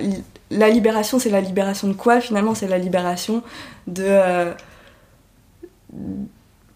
[0.51, 3.43] la libération, c'est la libération de quoi Finalement, c'est la libération
[3.87, 4.03] de...
[4.05, 4.51] euh,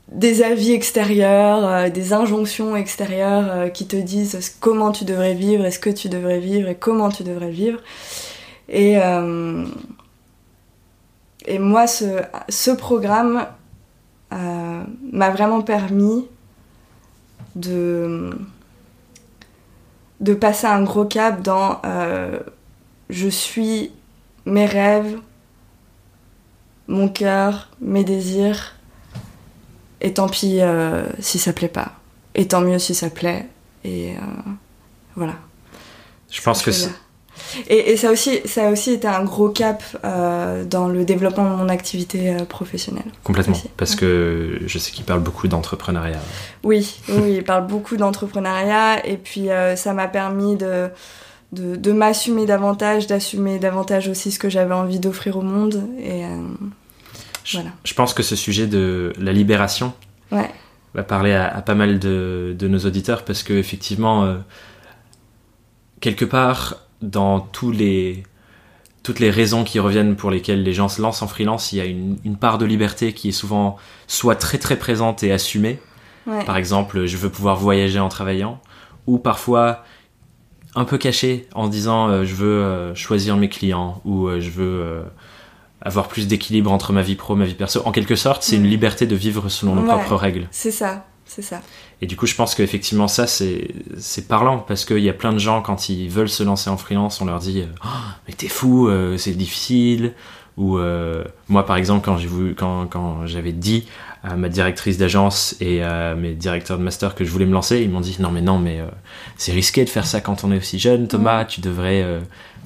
[0.10, 5.72] des avis extérieurs, euh, des injonctions extérieures qui te disent comment tu devrais vivre, et
[5.72, 7.80] ce que tu devrais vivre et comment tu devrais vivre.
[8.70, 8.96] Et,
[11.46, 13.46] et moi, ce, ce programme
[14.34, 16.28] m'a vraiment permis
[17.56, 18.32] de,
[20.20, 22.40] de passer un gros cap dans euh,
[23.10, 23.92] je suis
[24.46, 25.20] mes rêves,
[26.88, 28.76] mon cœur, mes désirs,
[30.02, 31.94] et tant pis euh, si ça plaît pas,
[32.36, 33.48] et tant mieux si ça plaît,
[33.84, 34.52] et euh,
[35.16, 35.36] voilà.
[36.30, 36.90] Je pense que dire.
[37.68, 41.50] Et, et ça, aussi, ça a aussi été un gros cap euh, dans le développement
[41.52, 43.06] de mon activité euh, professionnelle.
[43.24, 43.56] complètement.
[43.56, 43.70] Aussi.
[43.78, 46.20] Parce que je sais qu'il parle beaucoup d'entrepreneuriat.
[46.64, 50.90] Oui, oui, il parle beaucoup d'entrepreneuriat et puis euh, ça m'a permis de,
[51.52, 55.84] de, de m'assumer davantage, d'assumer davantage aussi ce que j'avais envie d'offrir au monde.
[56.00, 56.24] Et
[57.44, 57.72] Je, Voilà.
[57.84, 59.94] je pense que ce sujet de la libération
[60.32, 60.50] ouais,
[60.94, 64.38] va parler à, à pas mal de, de nos auditeurs parce que effectivement,
[66.00, 68.24] quelque part, dans tous les,
[69.04, 71.82] toutes les raisons qui reviennent pour lesquelles les gens se lancent en freelance, il y
[71.82, 75.80] a une, une part de liberté qui est souvent soit très très présente et assumée.
[76.28, 78.60] ouais, Par exemple, je veux pouvoir voyager en travaillant,
[79.06, 79.84] ou parfois
[80.76, 84.50] un peu caché en disant euh, je veux euh, choisir mes clients ou euh, je
[84.50, 85.04] veux
[85.82, 87.82] avoir plus d'équilibre entre ma vie pro et ma vie perso.
[87.86, 89.90] En quelque sorte, c'est une liberté de vivre selon nos Ouais.
[89.90, 90.48] propres règles.
[90.52, 91.06] c'est ça.
[91.26, 91.62] c'est ça.
[92.04, 95.38] Et du coup, je pense qu'effectivement, ça, c'est parlant parce qu'il y a plein de
[95.38, 97.88] gens, quand ils veulent se lancer en freelance, on leur dit oh,
[98.28, 100.12] Mais t'es fou, euh, c'est difficile.
[100.58, 103.88] Ou euh, moi, par exemple, quand voulu, quand, quand j'avais dit
[104.22, 107.80] à ma directrice d'agence et à mes directeurs de master que je voulais me lancer,
[107.80, 108.88] ils m'ont dit Non, mais non, mais euh,
[109.38, 112.06] c'est risqué de faire ça quand on est aussi jeune, Thomas, tu devrais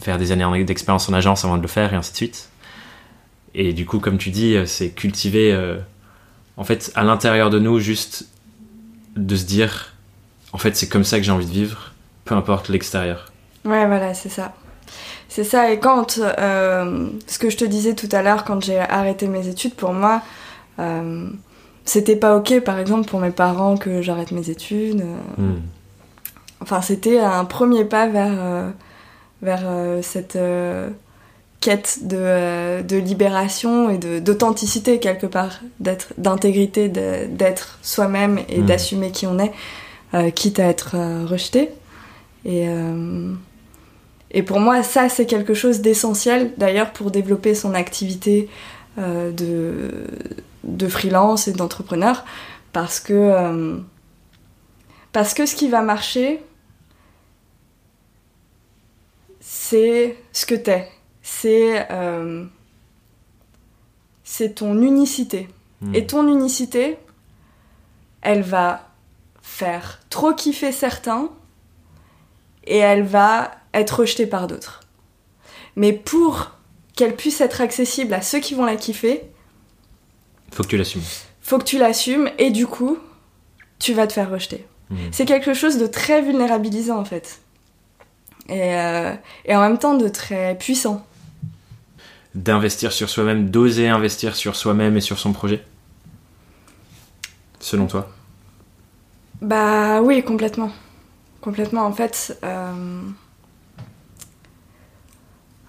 [0.02, 2.50] faire des années d'expérience en agence avant de le faire, et ainsi de suite.
[3.54, 5.56] Et du coup, comme tu dis, c'est cultiver,
[6.58, 8.26] en fait, à l'intérieur de nous, juste
[9.18, 9.94] de se dire,
[10.54, 11.94] en fait, c'est comme ça que j'ai envie de vivre,
[12.26, 13.32] peu importe l'extérieur.
[13.66, 14.54] Ouais, voilà, c'est ça.
[15.30, 18.80] C'est ça, et quand, euh, ce que je te disais tout à l'heure, quand j'ai
[18.80, 20.22] arrêté mes études, pour moi,
[20.80, 21.30] euh,
[21.86, 25.02] c'était pas ok, par exemple, pour mes parents que j'arrête mes études.
[25.02, 25.42] euh.
[25.42, 25.62] Hmm.
[26.62, 28.70] Enfin, c'était un premier pas vers, euh,
[29.42, 29.62] vers
[30.02, 30.38] cette
[31.60, 38.60] quête de, euh, de libération et de- d'authenticité, quelque part, d'être, d'intégrité, d'être soi-même et
[38.60, 38.66] Mhm.
[38.68, 39.52] d'assumer qui on est,
[40.14, 41.70] euh, quitte à être euh, rejeté.
[42.46, 43.34] Et, euh,
[44.32, 48.50] et pour moi, ça, c'est quelque chose d'essentiel, d'ailleurs, pour développer son activité
[48.98, 49.92] de,
[50.64, 52.26] de freelance et d'entrepreneur,
[52.74, 53.80] parce que,
[55.12, 56.42] parce que ce qui va marcher,
[59.40, 60.88] c'est ce que t'es.
[61.30, 62.46] C'est euh,
[64.24, 65.50] c'est ton unicité.
[65.82, 65.94] Hmm.
[65.94, 66.98] Et ton unicité,
[68.22, 68.88] elle va
[69.42, 71.30] faire trop kiffer certains
[72.66, 74.80] et elle va être rejetée par d'autres.
[75.76, 76.52] Mais pour
[76.96, 79.30] qu'elle puisse être accessible à ceux qui vont la kiffer,
[80.54, 81.04] Faut que tu l'assumes.
[81.42, 82.98] faut que tu l'assumes et du coup,
[83.80, 84.66] tu vas te faire rejeter.
[84.90, 84.96] Hmm.
[85.12, 87.42] C'est quelque chose de très vulnérabilisant en fait.
[88.48, 89.14] Et, euh,
[89.44, 91.06] et en même temps de très puissant.
[92.38, 95.66] D'investir sur soi-même, d'oser investir sur soi-même et sur son projet.
[97.60, 98.08] Selon toi?
[99.42, 100.72] Bah oui, complètement.
[101.42, 102.38] Complètement, en fait.
[102.44, 103.02] euh,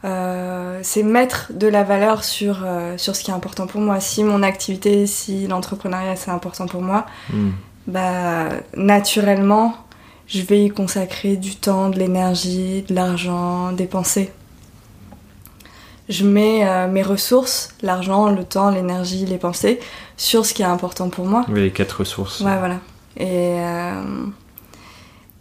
[0.05, 4.01] euh, c'est mettre de la valeur sur, euh, sur ce qui est important pour moi.
[4.01, 7.51] Si mon activité, si l'entrepreneuriat c'est important pour moi, Hmm.
[7.87, 9.75] bah naturellement,
[10.29, 14.33] je vais y consacrer du temps, de l'énergie, de l'argent, des pensées.
[16.09, 19.79] Je mets euh, mes ressources, l'argent, le temps, l'énergie, les pensées,
[20.16, 21.44] sur ce qui est important pour moi.
[21.49, 22.40] Oui, les quatre ressources.
[22.40, 22.77] Ouais, voilà.
[23.18, 24.25] Et, euh,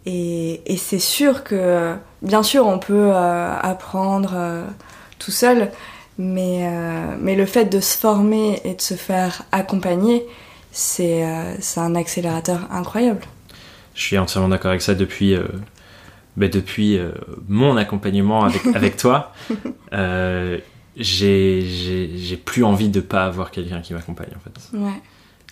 [0.04, 4.34] et, et c'est sûr que, bien sûr, on peut euh, apprendre
[5.18, 5.70] tout seul,
[6.18, 6.70] mais,
[7.20, 10.26] mais le fait de se former et de se faire accompagner,
[10.70, 11.24] c'est
[11.76, 13.22] un accélérateur incroyable.
[13.94, 15.34] Je suis entièrement d'accord avec ça depuis,
[16.38, 17.10] bah, depuis euh,
[17.48, 19.32] mon accompagnement avec, avec toi.
[19.92, 20.58] Euh,
[20.96, 24.76] j'ai- plus envie de pas avoir quelqu'un qui m'accompagne en fait.
[24.76, 25.00] Ouais.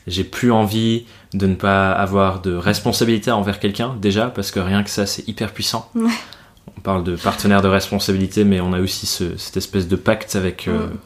[0.06, 4.82] J'ai plus envie de ne pas avoir de responsabilité envers quelqu'un déjà parce que rien
[4.82, 5.90] que ça c'est hyper puissant.
[5.94, 6.10] Ouais.
[6.76, 10.36] On parle de partenaire de responsabilité mais on a aussi ce- cette espèce de pacte
[10.36, 10.96] avec euh, Mm.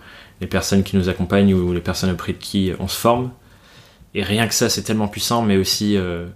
[0.42, 3.30] les personnes qui nous accompagnent ou les personnes auprès de qui on se forme.
[4.14, 6.26] Et rien que ça c'est tellement puissant mais aussi euh,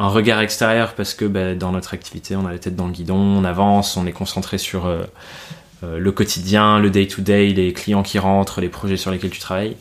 [0.00, 2.92] un regard extérieur parce que bah, dans notre activité on a la tête dans le
[2.92, 5.04] guidon, on avance, on est concentré sur euh,
[5.84, 9.76] euh, le quotidien, le day-to-day, les clients qui rentrent, les projets sur lesquels tu travailles.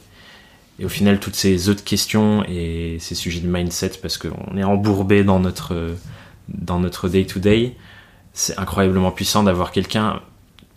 [0.77, 4.63] Et au final, toutes ces autres questions et ces sujets de mindset, parce qu'on est
[4.63, 5.95] embourbé dans notre,
[6.49, 7.75] dans notre day-to-day,
[8.33, 10.21] c'est incroyablement puissant d'avoir quelqu'un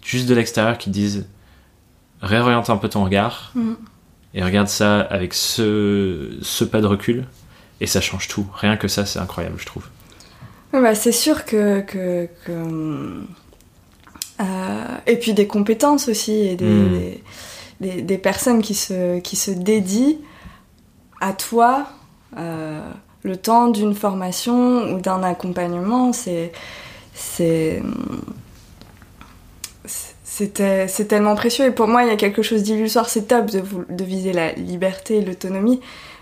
[0.04, 1.26] juste de l'extérieur qui dise
[2.20, 3.76] réoriente un peu ton regard Mhm.
[4.34, 7.24] et regarde ça avec ce, ce pas de recul
[7.80, 8.46] et ça change tout.
[8.54, 9.84] Rien que ça, c'est incroyable, je trouve.
[10.72, 11.80] Bah, c'est sûr que.
[11.80, 13.22] que, que,
[14.40, 16.88] euh, et puis des compétences aussi, et des, Mm.
[16.98, 17.22] des,
[17.80, 20.16] des- des personnes qui se, qui se dédient
[21.20, 21.86] à toi
[22.38, 22.80] euh,
[23.22, 26.12] le temps d'une formation ou d'un accompagnement.
[26.12, 26.52] C'est.
[27.14, 27.82] C'est.
[30.24, 33.50] C'était- C'est tellement précieux et pour moi il y a quelque chose d'illusoire, c'est top
[33.50, 35.80] de viser la liberté et l'autonomie,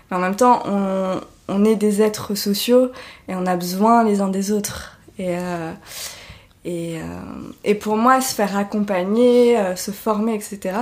[0.09, 2.91] mais en même temps on, on est des êtres sociaux
[3.27, 4.97] et on a besoin les uns des autres.
[5.19, 5.71] Et, euh,
[6.63, 7.01] et, euh,
[7.63, 10.75] et pour moi, se faire accompagner, euh, se former, etc.,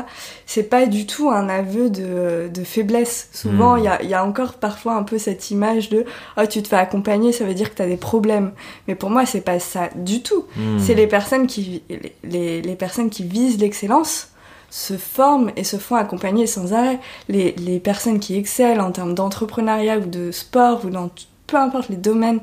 [0.45, 3.29] c'est pas du tout un aveu de, de faiblesse.
[3.31, 3.85] Souvent, il Mm.
[3.85, 6.03] y, a, il y a encore parfois un peu cette image de
[6.37, 8.51] oh, tu te fais accompagner, ça veut dire que tu as des problèmes.
[8.87, 10.45] Mais pour moi, c'est pas ça du tout.
[10.57, 10.79] Hmm.
[10.79, 14.28] C'est les personnes qui les, les, les personnes qui visent l'excellence
[14.69, 16.99] se forment et se font accompagner sans arrêt.
[17.27, 21.09] Les, les personnes qui excellent en termes d'entrepreneuriat ou de sport ou dans
[21.47, 22.39] peu importe les domaines,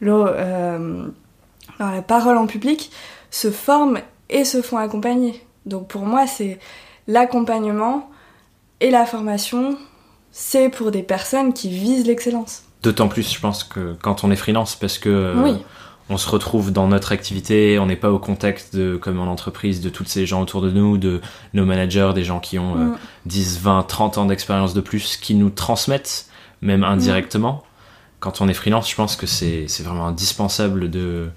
[0.00, 1.06] le, euh,
[1.78, 2.90] dans la parole en public,
[3.30, 5.44] se forment et se font accompagner.
[5.66, 6.58] Donc pour moi, c'est
[7.06, 8.10] l'accompagnement
[8.80, 9.76] et la formation,
[10.30, 12.64] c'est pour des personnes qui visent l'excellence.
[12.82, 15.56] D'autant plus, je pense, que quand on est freelance, parce que Oui.
[16.12, 19.80] On se retrouve dans notre activité, on n'est pas au contact de, comme en entreprise,
[19.80, 21.20] de tous ces gens autour de nous, de
[21.54, 22.98] nos managers, des gens qui ont euh, Mm.
[23.26, 26.26] 10, 20, 30 ans d'expérience de plus, qui nous transmettent,
[26.60, 27.62] même indirectement.
[28.20, 31.28] Quand on est freelance, je pense que c'est vraiment indispensable de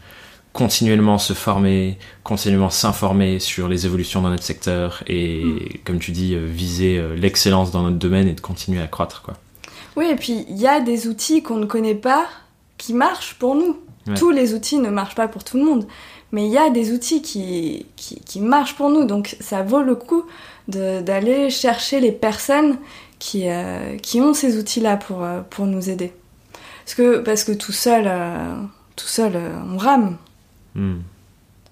[0.53, 6.33] continuellement se former, continuellement s'informer sur les évolutions dans notre secteur et, comme tu dis,
[6.33, 9.21] euh, viser euh, l'excellence dans notre domaine et de continuer à croître.
[9.21, 9.33] Quoi.
[9.97, 12.27] Oui, et puis il y a des outils qu'on ne connaît pas
[12.77, 13.77] qui marchent pour nous.
[14.07, 14.13] Ouais.
[14.13, 15.87] Tous les outils ne marchent pas pour tout le monde,
[16.31, 19.81] mais il y a des outils qui, qui, qui marchent pour nous, donc ça vaut
[19.81, 20.25] le coup
[20.67, 22.77] d'aller chercher les personnes
[23.19, 26.13] qui, euh, qui ont ces outils-là pour, euh, pour nous aider.
[26.83, 28.55] Parce que, parce que tout seul, euh,
[28.95, 29.33] tout seul
[29.71, 30.17] on rame.
[30.75, 30.97] Hmm.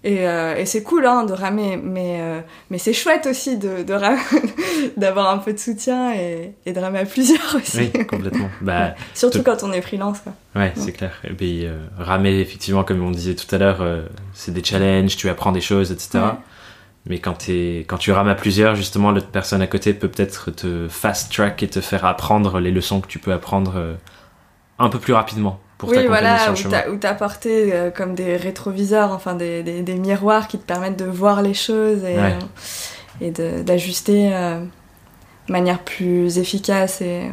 [0.05, 3.83] Et, euh, et c'est cool hein, de ramer, mais, euh, mais c'est chouette aussi de,
[4.97, 7.89] d'avoir un peu de soutien et, et de ramer à plusieurs aussi.
[7.93, 8.49] Oui, complètement.
[8.59, 10.19] Bah, Surtout Tout- quand on est freelance.
[10.19, 10.33] Quoi.
[10.55, 11.13] Ouais, c'est clair.
[11.23, 13.81] Et puis, euh, ramer, effectivement, comme on disait tout à l'heure,
[14.33, 16.09] c'est des challenges, tu apprends des choses, etc.
[16.15, 16.31] Ouais.
[17.05, 21.63] Mais quand, tu rames à plusieurs, justement, l'autre personne à côté peut peut-être te fast-track
[21.63, 23.95] et te faire apprendre les leçons que tu peux apprendre
[24.79, 28.15] un peu plus rapidement pour oui, voilà, sur où le où t'as porté euh, comme
[28.15, 32.15] des rétroviseurs, enfin des, des, des miroirs qui te permettent de voir les choses et,
[32.17, 32.35] Ouais.
[33.21, 33.31] euh, et
[33.63, 34.59] d'ajuster euh,
[35.47, 37.01] de manière plus efficace.
[37.01, 37.29] Et...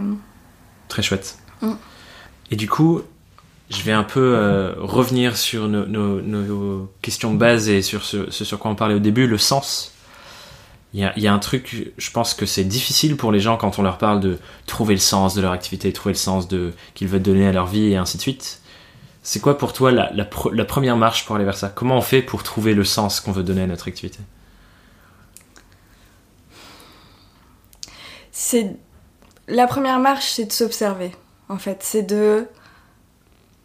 [0.88, 1.38] Très chouette.
[1.62, 1.72] Mm.
[2.50, 3.02] Et du coup,
[3.70, 8.04] je vais un peu euh, revenir sur nos, nos- nos questions de base et sur
[8.04, 9.92] ce, ce sur quoi on parlait au début, le sens.
[10.92, 13.82] Il y a, un truc, je pense que c'est difficile pour les gens quand on
[13.82, 17.22] leur parle de trouver le sens de leur activité, trouver le sens de qu'ils veulent
[17.22, 18.60] donner à leur vie et ainsi de suite.
[19.22, 21.68] C'est quoi pour toi la première marche pour aller vers ça?
[21.68, 24.18] Comment on fait pour trouver le sens qu'on veut donner à notre activité?
[28.32, 28.74] C'est
[29.46, 31.12] la première marche, c'est de s'observer.
[31.48, 32.46] En fait, c'est de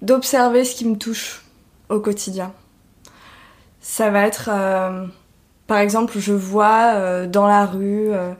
[0.01, 1.43] d'observer ce qui me touche
[1.89, 2.53] au quotidien.
[3.80, 5.07] Ça va être, euh,
[5.68, 8.32] par exemple, je vois euh, dans la rue euh,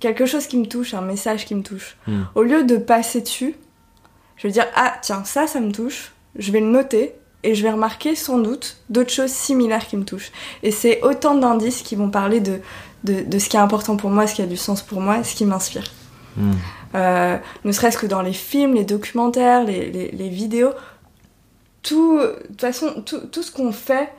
[0.00, 1.96] quelque chose qui me touche, un message qui me touche.
[2.06, 2.22] Hmm.
[2.34, 3.54] Au lieu de passer dessus,
[4.36, 7.62] je vais dire ah tiens ça ça me touche, je vais le noter et je
[7.62, 10.32] vais remarquer sans doute d'autres choses similaires qui me touchent.
[10.62, 12.60] Et c'est autant d'indices qui vont parler de,
[13.04, 15.22] de, de ce qui est important pour moi, ce qui a du sens pour moi,
[15.22, 15.84] ce qui m'inspire.
[16.36, 16.52] Hmm.
[16.96, 20.72] Euh, ne serait-ce que dans les films, les documentaires, les, les- les vidéos,
[21.82, 24.10] tout, de toute façon, tout, tout ce qu'on fait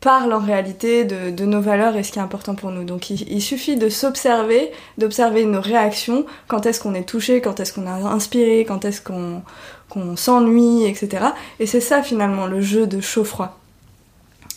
[0.00, 2.84] parle en réalité de, de nos valeurs et ce qui est important pour nous.
[2.84, 7.58] Donc il, il suffit de s'observer, d'observer nos réactions, quand est-ce qu'on est touché, quand
[7.60, 11.26] est-ce qu'on a inspiré, quand est-ce qu'on s'ennuie, etc.
[11.60, 13.58] Et c'est ça finalement le jeu de chaud-froid.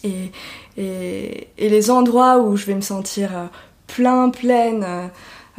[0.03, 0.31] Et,
[0.77, 3.45] et, et les endroits où je vais me sentir euh,
[3.87, 5.07] plein, pleine, euh,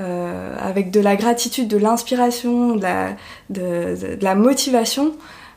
[0.01, 3.11] euh, avec de la gratitude, de l'inspiration, de la,
[3.51, 5.13] de, de- la motivation,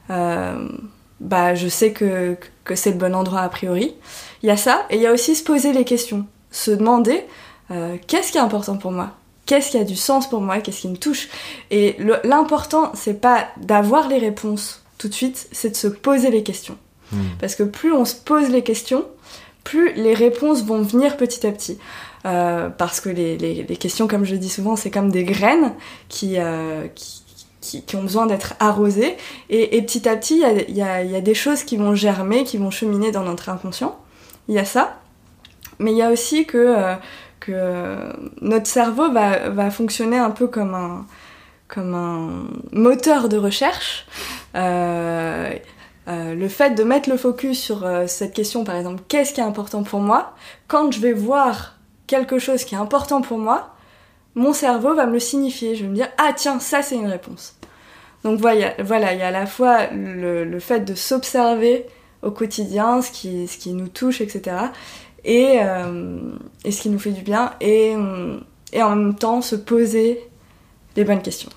[0.09, 0.67] euh,
[1.21, 2.36] bah, je sais que
[2.76, 3.93] c'est le bon endroit a priori.
[4.41, 7.26] Il y a ça, et il y a aussi se poser les questions, se demander
[7.72, 9.11] euh, qu'est-ce qui est important pour moi?
[9.45, 10.59] Qu'est-ce qui a du sens pour moi?
[10.59, 11.28] Qu'est-ce qui me touche?
[11.72, 16.43] Et l'important, c'est pas d'avoir les réponses tout de suite, c'est de se poser les
[16.43, 16.78] questions.
[17.11, 17.18] Hmm.
[17.39, 19.03] Parce que plus on se pose les questions,
[19.66, 21.78] plus les réponses vont venir petit à petit.
[22.26, 25.74] Euh, parce que les, les- les questions, comme je dis souvent, c'est comme des graines
[26.07, 27.22] qui, euh, qui,
[27.64, 29.16] qui- qui ont besoin d'être arrosées.
[29.49, 32.43] Et, et petit à petit, il y y y a des choses qui vont germer,
[32.43, 33.93] qui vont cheminer dans notre inconscient.
[34.49, 34.86] Il y a ça.
[35.80, 36.95] Mais il y a aussi que, euh,
[37.39, 37.55] que
[38.41, 41.05] notre cerveau va, va fonctionner un peu comme un,
[41.68, 44.05] comme un moteur de recherche.
[44.55, 45.51] Euh,
[46.09, 49.39] euh, le fait de mettre le focus sur euh, cette question, par exemple, qu'est-ce qui
[49.39, 50.34] est important pour moi?
[50.68, 51.76] Quand je vais voir
[52.07, 53.72] quelque chose qui est important pour moi,
[54.36, 55.76] mon cerveau va me le signifier.
[55.76, 57.56] Je vais me dire, ah tiens, ça c'est une réponse.
[58.24, 61.86] Donc voilà, voilà, il y a à la fois le, le fait de s'observer
[62.22, 64.56] au quotidien, ce qui, ce qui nous touche, etc.
[65.26, 66.20] Et, euh,
[66.64, 67.94] et ce qui nous fait du bien, et,
[68.72, 70.20] et en même temps se poser
[70.96, 71.50] les bonnes questions.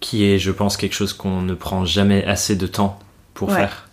[0.00, 2.98] Qui est, je pense, quelque chose qu'on ne prend jamais assez de temps
[3.34, 3.54] pour Ouais.
[3.56, 3.88] faire.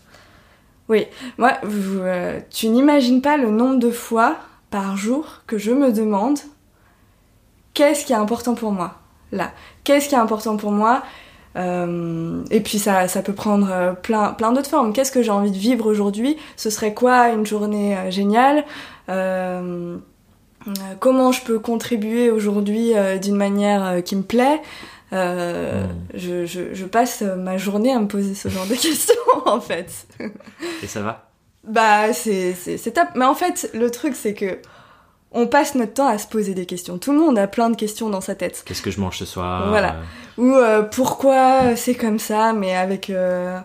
[1.37, 4.37] Moi, vous, euh, tu n'imagines pas le nombre de fois
[4.69, 6.37] par jour que je me demande
[7.73, 8.95] qu'est-ce qui est important pour moi
[9.31, 9.51] là
[9.83, 11.03] Qu'est-ce qui est important pour moi
[11.55, 14.91] Euh, Et puis ça, ça peut prendre euh, plein, plein d'autres formes.
[14.93, 16.37] Qu'est-ce que j'ai envie de vivre aujourd'hui?
[16.55, 18.63] Ce serait quoi une journée euh, géniale?
[19.09, 19.97] Euh,
[20.67, 24.61] euh, Comment je peux contribuer aujourd'hui d'une manière qui me plaît?
[25.11, 25.89] Euh, Mm.
[26.15, 29.13] je, je, je passe ma journée à me poser ce genre de questions
[29.45, 30.07] en fait.
[30.81, 31.29] Et ça va?
[31.63, 33.09] Bah, c'est, c'est, c'est top.
[33.15, 34.57] Mais en fait, le truc, c'est que
[35.33, 36.97] on passe notre temps à se poser des questions.
[36.97, 38.63] Tout le monde a plein de questions dans sa tête.
[38.65, 39.97] Qu'est-ce que je mange ce soir Voilà.
[40.37, 43.59] Ou euh, pourquoi c'est comme ça, mais avec euh,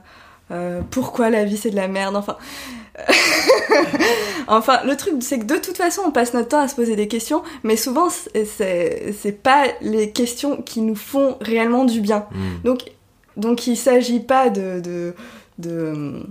[0.50, 2.16] euh, pourquoi la vie c'est de la merde.
[2.16, 2.36] Enfin,
[4.48, 6.96] enfin, le truc c'est que de toute façon on passe notre temps à se poser
[6.96, 12.26] des questions, mais souvent c'est pas les questions qui nous font réellement du bien.
[12.32, 12.62] Hmm.
[12.64, 12.90] Donc
[13.36, 15.14] donc il s'agit pas de de,
[15.58, 16.22] de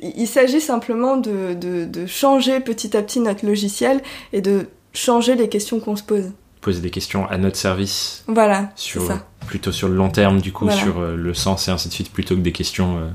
[0.00, 4.02] il s'agit simplement de, de, de changer petit à petit notre logiciel
[4.32, 6.32] et de changer les questions qu'on se pose.
[6.60, 8.24] Poser des questions à notre service.
[8.26, 9.24] Voilà, Sur, ça.
[9.46, 10.80] plutôt sur le long terme, du coup, Voilà.
[10.80, 13.08] sur euh, le sens et ainsi de suite, plutôt que des questions euh,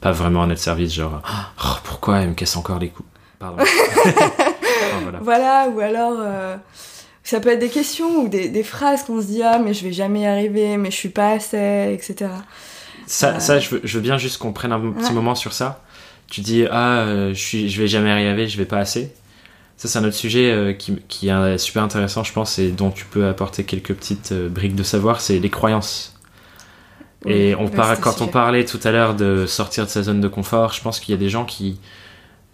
[0.00, 1.22] pas vraiment à notre service, genre
[1.64, 3.08] Oh, pourquoi elle me casse encore les coups
[3.38, 3.62] Pardon.
[5.02, 5.18] Voilà.
[5.22, 6.56] Voilà, ou alors euh,
[7.22, 9.84] ça peut être des questions ou des, des phrases qu'on se dit ah mais je
[9.84, 12.30] vais jamais y arriver, mais je suis pas assez, etc.
[13.06, 15.12] Ça, ça je, veux, je veux bien juste qu'on prenne un petit Ouais.
[15.14, 15.82] moment sur ça.
[16.28, 19.14] Tu dis, ah, euh, je, suis, je vais jamais arriver, je vais pas assez.
[19.76, 22.90] Ça, c'est un autre sujet euh, qui, qui est super intéressant, je pense, et dont
[22.90, 26.14] tu peux apporter quelques petites euh, briques de savoir, c'est les croyances.
[27.26, 30.72] Et on quand on parlait tout à l'heure de sortir de sa zone de confort,
[30.72, 31.78] je pense qu'il y a des gens qui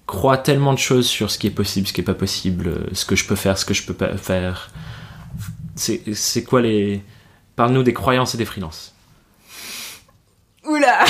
[0.07, 3.05] croient tellement de choses sur ce qui est possible, ce qui est pas possible, ce
[3.05, 4.71] que je peux faire, ce que je peux pas faire.
[5.77, 7.03] C'est quoi les...
[7.57, 8.92] Parle-nous des croyances et des freelances.
[10.67, 11.05] Oula,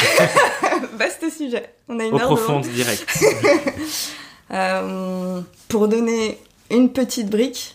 [0.99, 1.75] vaste sujet.
[1.89, 3.07] On a une Au heure devant profond, direct.
[4.51, 6.39] Euh, pour donner
[6.71, 7.75] une petite brique,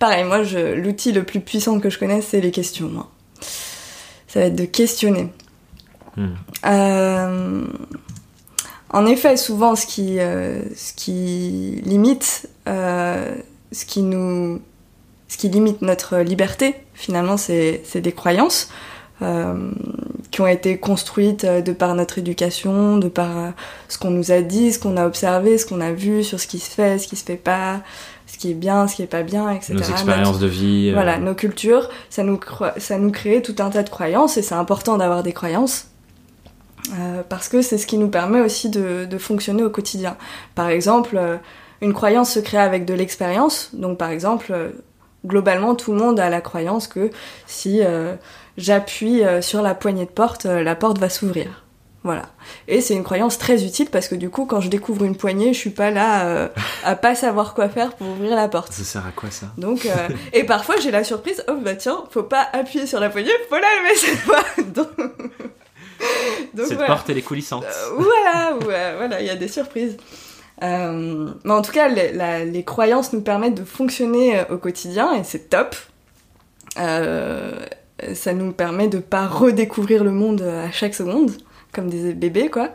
[0.00, 2.88] pareil, moi, je, l'outil le plus puissant que je connais, c'est les questions.
[2.88, 3.08] moi.
[4.26, 5.28] Ça va être de questionner.
[6.16, 6.30] Hmm.
[6.66, 7.64] Euh,
[8.88, 14.60] en effet, souvent, ce qui, euh, ce qui limite, ce qui nous,
[15.28, 18.68] ce qui limite notre liberté, finalement, c'est, des croyances
[20.30, 23.50] qui ont été construites euh, de par notre éducation, de par euh,
[23.88, 26.46] ce qu'on nous a dit, ce qu'on a observé, ce qu'on a vu sur ce
[26.46, 27.80] qui se fait, ce qui se fait pas,
[28.26, 29.74] ce qui est bien, ce qui est pas bien, etc.
[29.74, 30.88] Nos expériences de vie.
[30.90, 34.36] euh, Voilà, nos cultures, ça nous, cro- ça nous crée tout un tas de croyances
[34.36, 35.86] et c'est important d'avoir des croyances.
[36.98, 40.16] euh, parce que c'est ce qui nous permet aussi de, de fonctionner au quotidien.
[40.54, 41.36] Par exemple, euh,
[41.82, 43.70] une croyance se crée avec de l'expérience.
[43.74, 44.70] Donc par exemple, euh,
[45.26, 47.10] globalement, tout le monde a la croyance que
[47.46, 48.14] si euh,
[48.56, 51.64] j'appuie euh, sur la poignée de porte, euh, la porte va s'ouvrir.
[52.02, 52.22] Voilà.
[52.66, 55.52] Et c'est une croyance très utile parce que du coup, quand je découvre une poignée,
[55.52, 56.48] je suis pas là euh,
[56.82, 58.72] à pas savoir quoi faire pour ouvrir la porte.
[58.72, 59.48] Ça sert à quoi ça?
[59.58, 63.10] Donc, euh, et parfois j'ai la surprise, oh bah tiens, faut pas appuyer sur la
[63.10, 64.40] poignée, faut la lever cette fois.
[64.74, 64.88] Donc,
[66.54, 66.86] donc Cette voilà.
[66.94, 67.64] porte, elle est coulissante.
[67.64, 69.98] Euh, voilà, ouais, voilà, il y a des surprises.
[70.62, 75.24] Mais en tout cas, les, la- les croyances nous permettent de fonctionner au quotidien et
[75.24, 75.76] c'est top.
[76.78, 77.58] Euh,
[78.14, 81.32] ça nous permet de pas redécouvrir le monde euh, à chaque seconde,
[81.72, 82.70] comme des bébés, quoi.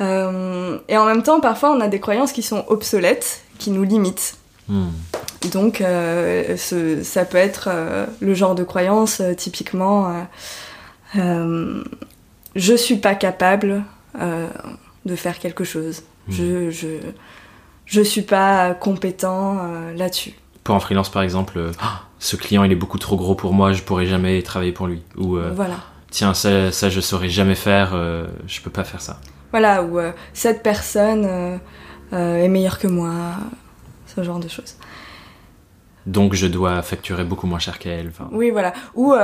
[0.00, 3.84] Euh, et en même temps, parfois, on a des croyances qui sont obsolètes, qui nous
[3.84, 4.36] limitent.
[4.68, 4.88] Hmm.
[5.52, 10.12] Donc, euh, ce- ça peut être euh, le genre de croyance, typiquement,
[11.14, 13.84] je suis pas capable
[14.18, 16.02] de faire quelque chose.
[16.28, 16.34] Mhm.
[16.34, 16.86] Je, je,
[17.86, 19.58] je suis pas compétent
[19.96, 20.32] là-dessus.
[20.64, 21.70] Pour un freelance, par exemple,
[22.22, 25.02] ce client, il est beaucoup trop gros pour moi, je pourrais jamais travailler pour lui.
[25.16, 25.74] Ou, euh, Voilà.
[26.10, 29.18] tiens, ça, ça, je saurais jamais faire, euh, je peux pas faire ça.
[29.50, 31.26] Voilà, ou euh, cette personne
[32.12, 33.12] euh, est meilleure que moi,
[34.06, 34.76] ce genre de choses.
[36.06, 38.12] Donc, je dois facturer beaucoup moins cher qu'elle.
[38.30, 38.72] Oui, voilà.
[38.94, 39.14] Ou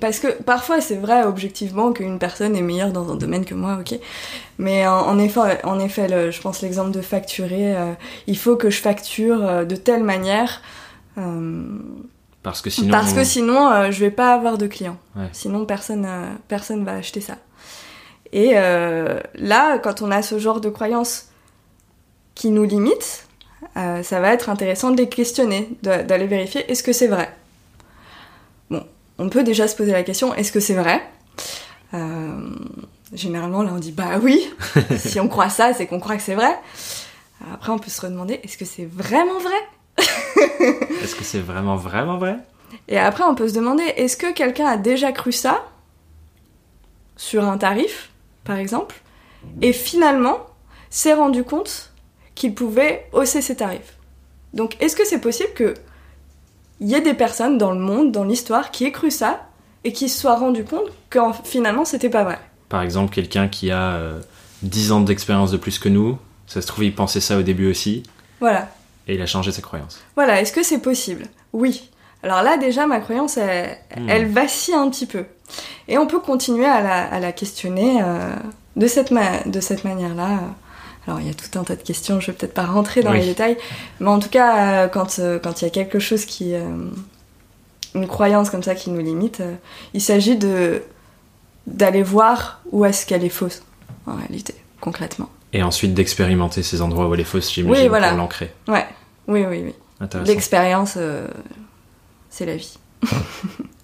[0.00, 3.78] parce que parfois c'est vrai objectivement qu'une personne est meilleure dans un domaine que moi,
[3.80, 3.98] ok.
[4.58, 7.74] Mais en, en effet, en effet, le- je pense l'exemple de facturer,
[8.26, 10.60] il faut que je facture de telle manière
[12.42, 12.90] Parce que sinon.
[12.90, 14.98] parce que sinon euh, je vais pas avoir de clients.
[15.16, 15.28] Ouais.
[15.32, 17.36] Sinon personne euh, personne va acheter ça.
[18.32, 21.26] Et euh, là, quand on a ce genre de croyances
[22.34, 23.26] qui nous limitent,
[23.76, 27.30] euh, ça va être intéressant de les questionner, d'aller vérifier est-ce que c'est vrai?
[28.70, 28.84] Bon,
[29.18, 31.02] on peut déjà se poser la question est-ce que c'est vrai?
[31.94, 32.40] Euh,
[33.12, 34.48] Généralement, là, on dit bah oui.
[34.96, 36.58] si on croit ça, c'est qu'on croit que c'est vrai.
[37.52, 39.52] Après, on peut se redemander est-ce que c'est vraiment vrai?
[41.02, 42.36] Est-ce que c'est vraiment, vraiment vrai?
[42.88, 45.64] Et après, on peut se demander est-ce que quelqu'un a déjà cru ça
[47.16, 48.10] sur un tarif,
[48.44, 49.00] par exemple,
[49.60, 50.38] et finalement
[50.90, 51.92] s'est rendu compte
[52.34, 53.96] qu'il pouvait hausser ses tarifs.
[54.54, 55.74] Donc, est-ce que c'est possible que
[56.80, 59.46] il y ait des personnes dans le monde, dans l'histoire, qui aient cru ça
[59.84, 62.38] et qui se soient rendu compte que en- finalement c'était pas vrai?
[62.68, 64.20] Par exemple, quelqu'un qui a euh,
[64.62, 67.70] 10 ans d'expérience de plus que nous, ça se trouve, il pensait ça au début
[67.70, 68.02] aussi,
[68.40, 68.68] Voilà.
[69.12, 70.00] Et il a changé sa croyance.
[70.16, 71.26] Voilà, est-ce que c'est possible?
[71.52, 71.90] Oui.
[72.22, 74.08] Alors là, déjà, ma croyance, elle, Hmm.
[74.08, 75.24] elle vacille un petit peu.
[75.88, 78.34] Et on peut continuer à la, à la questionner euh,
[78.76, 80.36] de cette, ma- de cette manière-là, euh,
[81.08, 83.10] Alors il y a tout un tas de questions, je vais peut-être pas rentrer dans
[83.12, 83.56] les détails,
[83.98, 86.54] mais en tout cas, quand quand il y a quelque chose qui
[87.94, 89.42] une croyance comme ça qui nous limite,
[89.94, 90.82] il s'agit de
[91.66, 93.62] d'aller voir où est-ce qu'elle est fausse
[94.06, 95.28] en réalité, concrètement.
[95.52, 98.52] Et ensuite d'expérimenter ces endroits où elle est fausse, j'imagine, pour l'ancrer.
[98.68, 98.86] Ouais,
[99.28, 99.74] oui, oui, oui.
[100.26, 101.28] L'expérience, euh,
[102.30, 102.78] c'est la vie.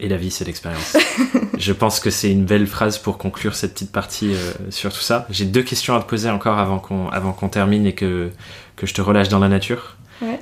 [0.00, 0.96] Et la vie, c'est l'expérience.
[1.58, 5.00] je pense que c'est une belle phrase pour conclure cette petite partie euh, sur tout
[5.00, 5.26] ça.
[5.30, 8.30] J'ai deux questions à te poser encore avant qu'on avant qu'on termine et que,
[8.76, 9.96] que je te relâche dans la nature.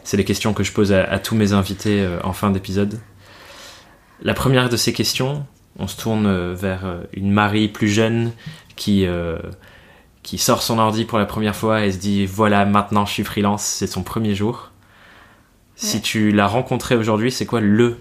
[0.04, 2.98] C'est les questions que je pose à, tous mes invités euh, en fin d'épisode.
[4.22, 5.44] La première de ces questions,
[5.78, 8.32] on se tourne vers une Marie plus jeune
[8.76, 9.06] qui,
[10.22, 13.24] qui sort son ordi pour la première fois et se dit voilà, maintenant je suis
[13.24, 14.70] freelance, c'est son premier jour.
[15.76, 17.98] Si tu l'as rencontré aujourd'hui, c'est quoi le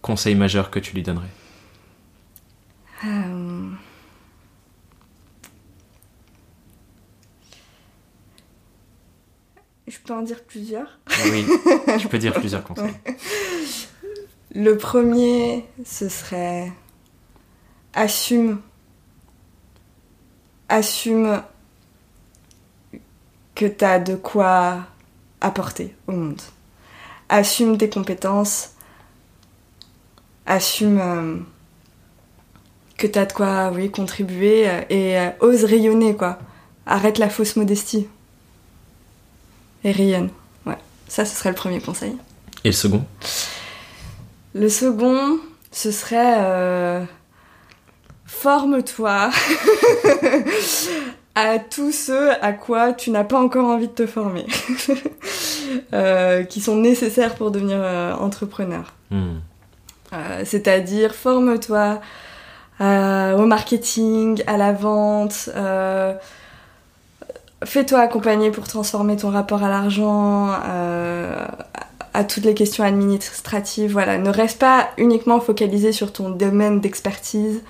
[0.00, 1.28] conseil majeur que tu lui donnerais?
[3.04, 3.70] Euh,
[9.86, 10.98] Je peux en dire plusieurs?
[11.08, 11.44] Ah oui,
[11.98, 12.94] tu peux dire plusieurs conseils.
[14.54, 16.72] Le premier, ce serait
[17.94, 18.60] assume.
[20.68, 21.42] Assume
[23.54, 24.86] que tu as de quoi
[25.40, 26.40] apporter au monde
[27.32, 28.72] assume tes compétences,
[30.46, 31.36] assume euh,
[32.98, 36.38] que tu as de quoi oui, contribuer euh, et euh, ose rayonner quoi.
[36.84, 38.06] Arrête la fausse modestie.
[39.84, 40.28] Et rayonne.
[40.66, 40.76] Ouais,
[41.08, 42.16] ça ce serait le premier conseil.
[42.64, 43.04] Et le second?
[44.54, 45.38] Le second,
[45.70, 47.06] ce serait
[48.26, 49.30] forme-toi
[51.34, 54.46] à tous ceux à quoi tu n'as pas encore envie de te former.
[55.94, 58.92] Euh, qui sont nécessaires pour devenir euh, entrepreneur.
[59.10, 59.36] Hmm.
[60.12, 62.00] Euh, c'est-à-dire, forme-toi
[62.80, 65.48] au marketing, à la vente,
[67.64, 70.50] fais-toi accompagner pour transformer ton rapport à l'argent,
[72.12, 73.92] à toutes les questions administratives.
[73.92, 77.62] Voilà, ne reste pas uniquement focalisé sur ton domaine d'expertise.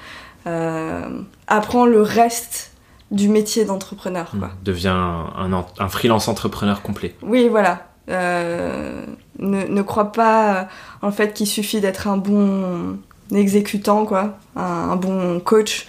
[1.46, 2.71] apprends le reste
[3.12, 4.34] du métier d'entrepreneur.
[4.34, 4.48] Hmm.
[4.64, 7.14] Deviens un, un, un, freelance entrepreneur complet.
[7.22, 7.86] Oui, voilà.
[8.08, 9.04] Euh,
[9.38, 10.68] ne, ne, crois pas
[11.02, 12.98] en fait qu'il suffit d'être un bon
[13.32, 15.86] exécutant, quoi, un, bon coach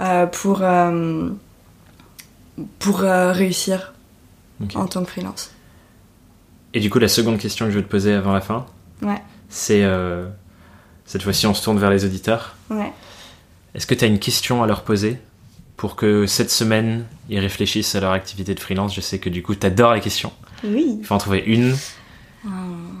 [0.00, 1.28] euh, pour, euh,
[2.78, 3.92] pour réussir
[4.74, 5.50] en tant que freelance.
[6.72, 8.64] Et du coup, la seconde question que je vais te poser avant la fin,
[9.02, 9.20] ouais.
[9.50, 9.84] c'est
[11.04, 12.54] cette fois-ci, on se tourne vers les auditeurs.
[12.70, 12.92] Ouais.
[13.74, 15.18] Est-ce que tu as une question à leur poser
[15.80, 19.42] pour que cette semaine, ils réfléchissent à leur activité de freelance Je sais que du
[19.42, 20.30] coup, tu adores les questions.
[20.62, 20.98] Oui.
[21.00, 21.74] Il faut en trouver une.
[22.44, 22.48] Ah.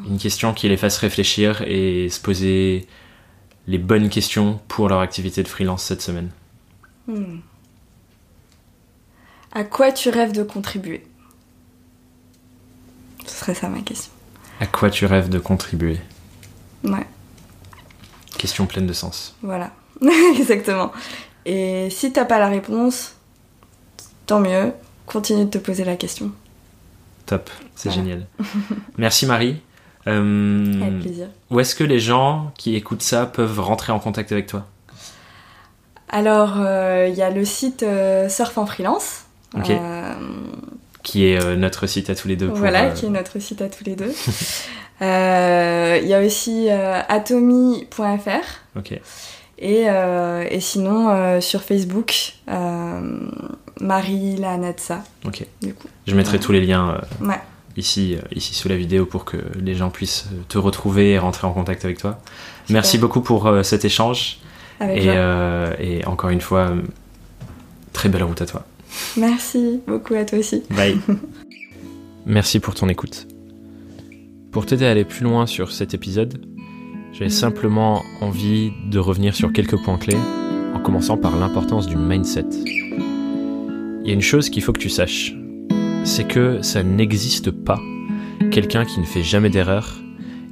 [0.08, 2.86] Une question qui les fasse réfléchir et se poser
[3.66, 6.30] les bonnes questions pour leur activité de freelance cette semaine.
[7.06, 7.40] Hmm.
[9.52, 11.04] À quoi tu rêves de contribuer?
[13.26, 14.10] Ce serait ça ma question.
[14.58, 15.98] À quoi tu rêves de contribuer?
[16.84, 17.06] Ouais.
[18.38, 19.36] Question pleine de sens.
[19.42, 19.70] Voilà,
[20.38, 20.92] exactement.
[21.46, 23.14] Et si t'as pas la réponse,
[24.26, 24.72] tant mieux,
[25.06, 26.32] continue de te poser la question.
[27.26, 28.26] Top, c'est génial.
[28.98, 29.60] Merci Marie.
[30.06, 31.28] Euh, avec plaisir.
[31.50, 34.66] Où est-ce que les gens qui écoutent ça peuvent rentrer en contact avec toi?
[36.08, 39.26] Alors, il euh, y a le site euh, Surf en Freelance.
[41.02, 42.46] Qui est notre site à tous les deux.
[42.46, 44.12] voilà, qui est notre site à tous les deux.
[45.00, 47.98] Il y a aussi atomy.fr.
[48.76, 49.00] Ok.
[49.60, 52.34] Et, et sinon, sur Facebook,
[53.80, 55.02] Marie Lanatsa.
[55.24, 55.46] Ok.
[55.62, 55.88] Du coup.
[56.06, 57.32] Je mettrai tous les liens euh,
[57.76, 61.18] ici, euh, ici sous la vidéo pour que les gens puissent euh, te retrouver et
[61.18, 62.18] rentrer en contact avec toi.
[62.68, 64.38] Merci beaucoup pour cet échange.
[64.80, 65.08] et,
[65.80, 66.72] et, encore une fois,
[67.92, 68.64] très belle route à toi.
[69.16, 70.62] Merci beaucoup à toi aussi.
[70.70, 70.98] Bye.
[72.26, 73.26] Merci pour ton écoute.
[74.52, 76.44] Pour t'aider à aller plus loin sur cet épisode,
[77.12, 80.18] j'avais simplement envie de revenir sur quelques points clés,
[80.74, 82.46] en commençant par l'importance du mindset.
[84.02, 85.34] Il y a une chose qu'il faut que tu saches,
[86.04, 87.80] c'est que ça n'existe pas
[88.50, 90.00] quelqu'un qui ne fait jamais d'erreur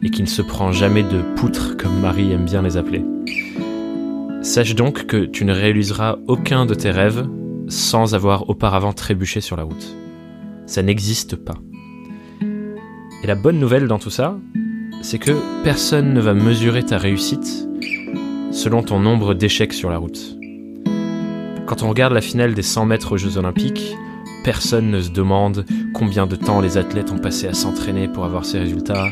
[0.02, 3.04] et qui ne se prend jamais de poutres comme Marie aime bien les appeler.
[4.42, 7.28] Sache donc que tu ne réaliseras aucun de tes rêves
[7.66, 9.96] sans avoir auparavant trébuché sur la route.
[10.66, 11.56] Ça n'existe pas.
[12.40, 14.38] Et la bonne nouvelle dans tout ça,
[15.02, 15.32] c'est que
[15.62, 17.68] personne ne va mesurer ta réussite
[18.50, 20.36] selon ton nombre d'échecs sur la route.
[21.66, 23.94] Quand on regarde la finale des 100 mètres aux Jeux Olympiques,
[24.42, 28.44] personne ne se demande combien de temps les athlètes ont passé à s'entraîner pour avoir
[28.44, 29.06] ces résultats.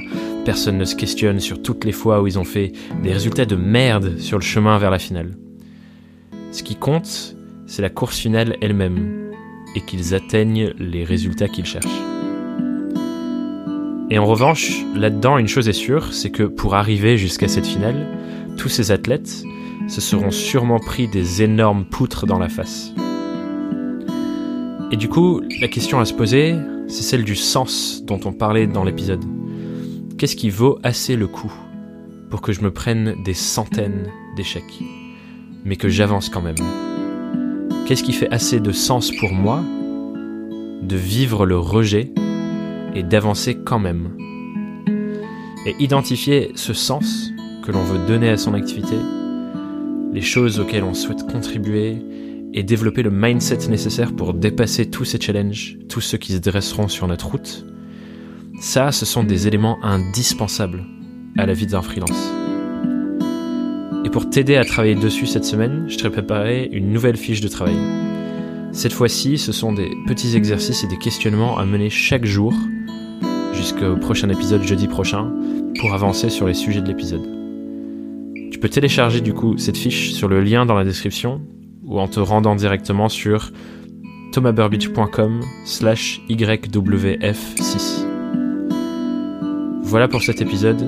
[0.44, 2.72] Personne ne se questionne sur toutes les fois où ils ont fait
[3.02, 5.36] des résultats de merde sur le chemin vers la finale.
[6.50, 9.22] Ce qui compte, c'est la course finale elle-même.
[9.74, 12.05] et qu'ils atteignent les résultats qu'ils cherchent.
[14.08, 18.06] Et en revanche, là-dedans, une chose est sûre, c'est que pour arriver jusqu'à cette finale,
[18.56, 19.42] tous ces athlètes
[19.88, 22.92] se seront sûrement pris des énormes poutres dans la face.
[24.92, 26.54] Et du coup, la question à se poser,
[26.86, 29.24] c'est celle du sens dont on parlait dans l'épisode.
[30.18, 31.52] Qu'est-ce qui vaut assez le coup
[32.30, 34.82] pour que je me prenne des centaines d'échecs,
[35.64, 36.54] mais que j'avance quand même?
[37.86, 39.62] Qu'est-ce qui fait assez de sens pour moi
[40.82, 42.12] de vivre le rejet
[42.96, 44.16] et d'avancer quand même
[45.66, 47.30] Et identifier ce sens
[47.62, 48.96] que l'on veut donner à son activité,
[50.12, 51.98] les choses auxquelles on souhaite contribuer,
[52.54, 56.88] et développer le mindset nécessaire pour dépasser tous ces challenges, tous ceux qui se dresseront
[56.88, 57.66] sur notre route,
[58.60, 60.86] ça, ce sont des éléments indispensables
[61.36, 62.32] à la vie d'un freelance.
[64.06, 67.48] Et pour t'aider à travailler dessus cette semaine, je t'ai préparé une nouvelle fiche de
[67.48, 67.76] travail.
[68.72, 72.54] Cette fois-ci, ce sont des petits exercices et des questionnements à mener chaque jour
[73.56, 75.32] jusqu'au prochain épisode jeudi prochain
[75.80, 77.26] pour avancer sur les sujets de l'épisode.
[78.52, 81.40] Tu peux télécharger du coup cette fiche sur le lien dans la description
[81.84, 83.50] ou en te rendant directement sur
[84.32, 88.06] thomasburbidge.com slash YWF6.
[89.82, 90.84] Voilà pour cet épisode,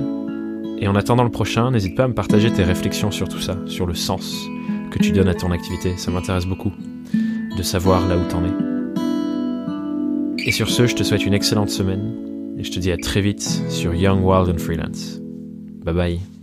[0.77, 3.57] et en attendant le prochain, n'hésite pas à me partager tes réflexions sur tout ça,
[3.65, 4.47] sur le sens
[4.91, 6.71] que tu donnes à ton activité, ça m'intéresse beaucoup
[7.57, 8.51] de savoir là où t'en es.
[10.45, 12.28] Et sur ce, je te souhaite une excellente semaine,
[12.59, 15.19] et je te dis à très vite sur Young Wild and Freelance.
[15.83, 16.38] Bye bye.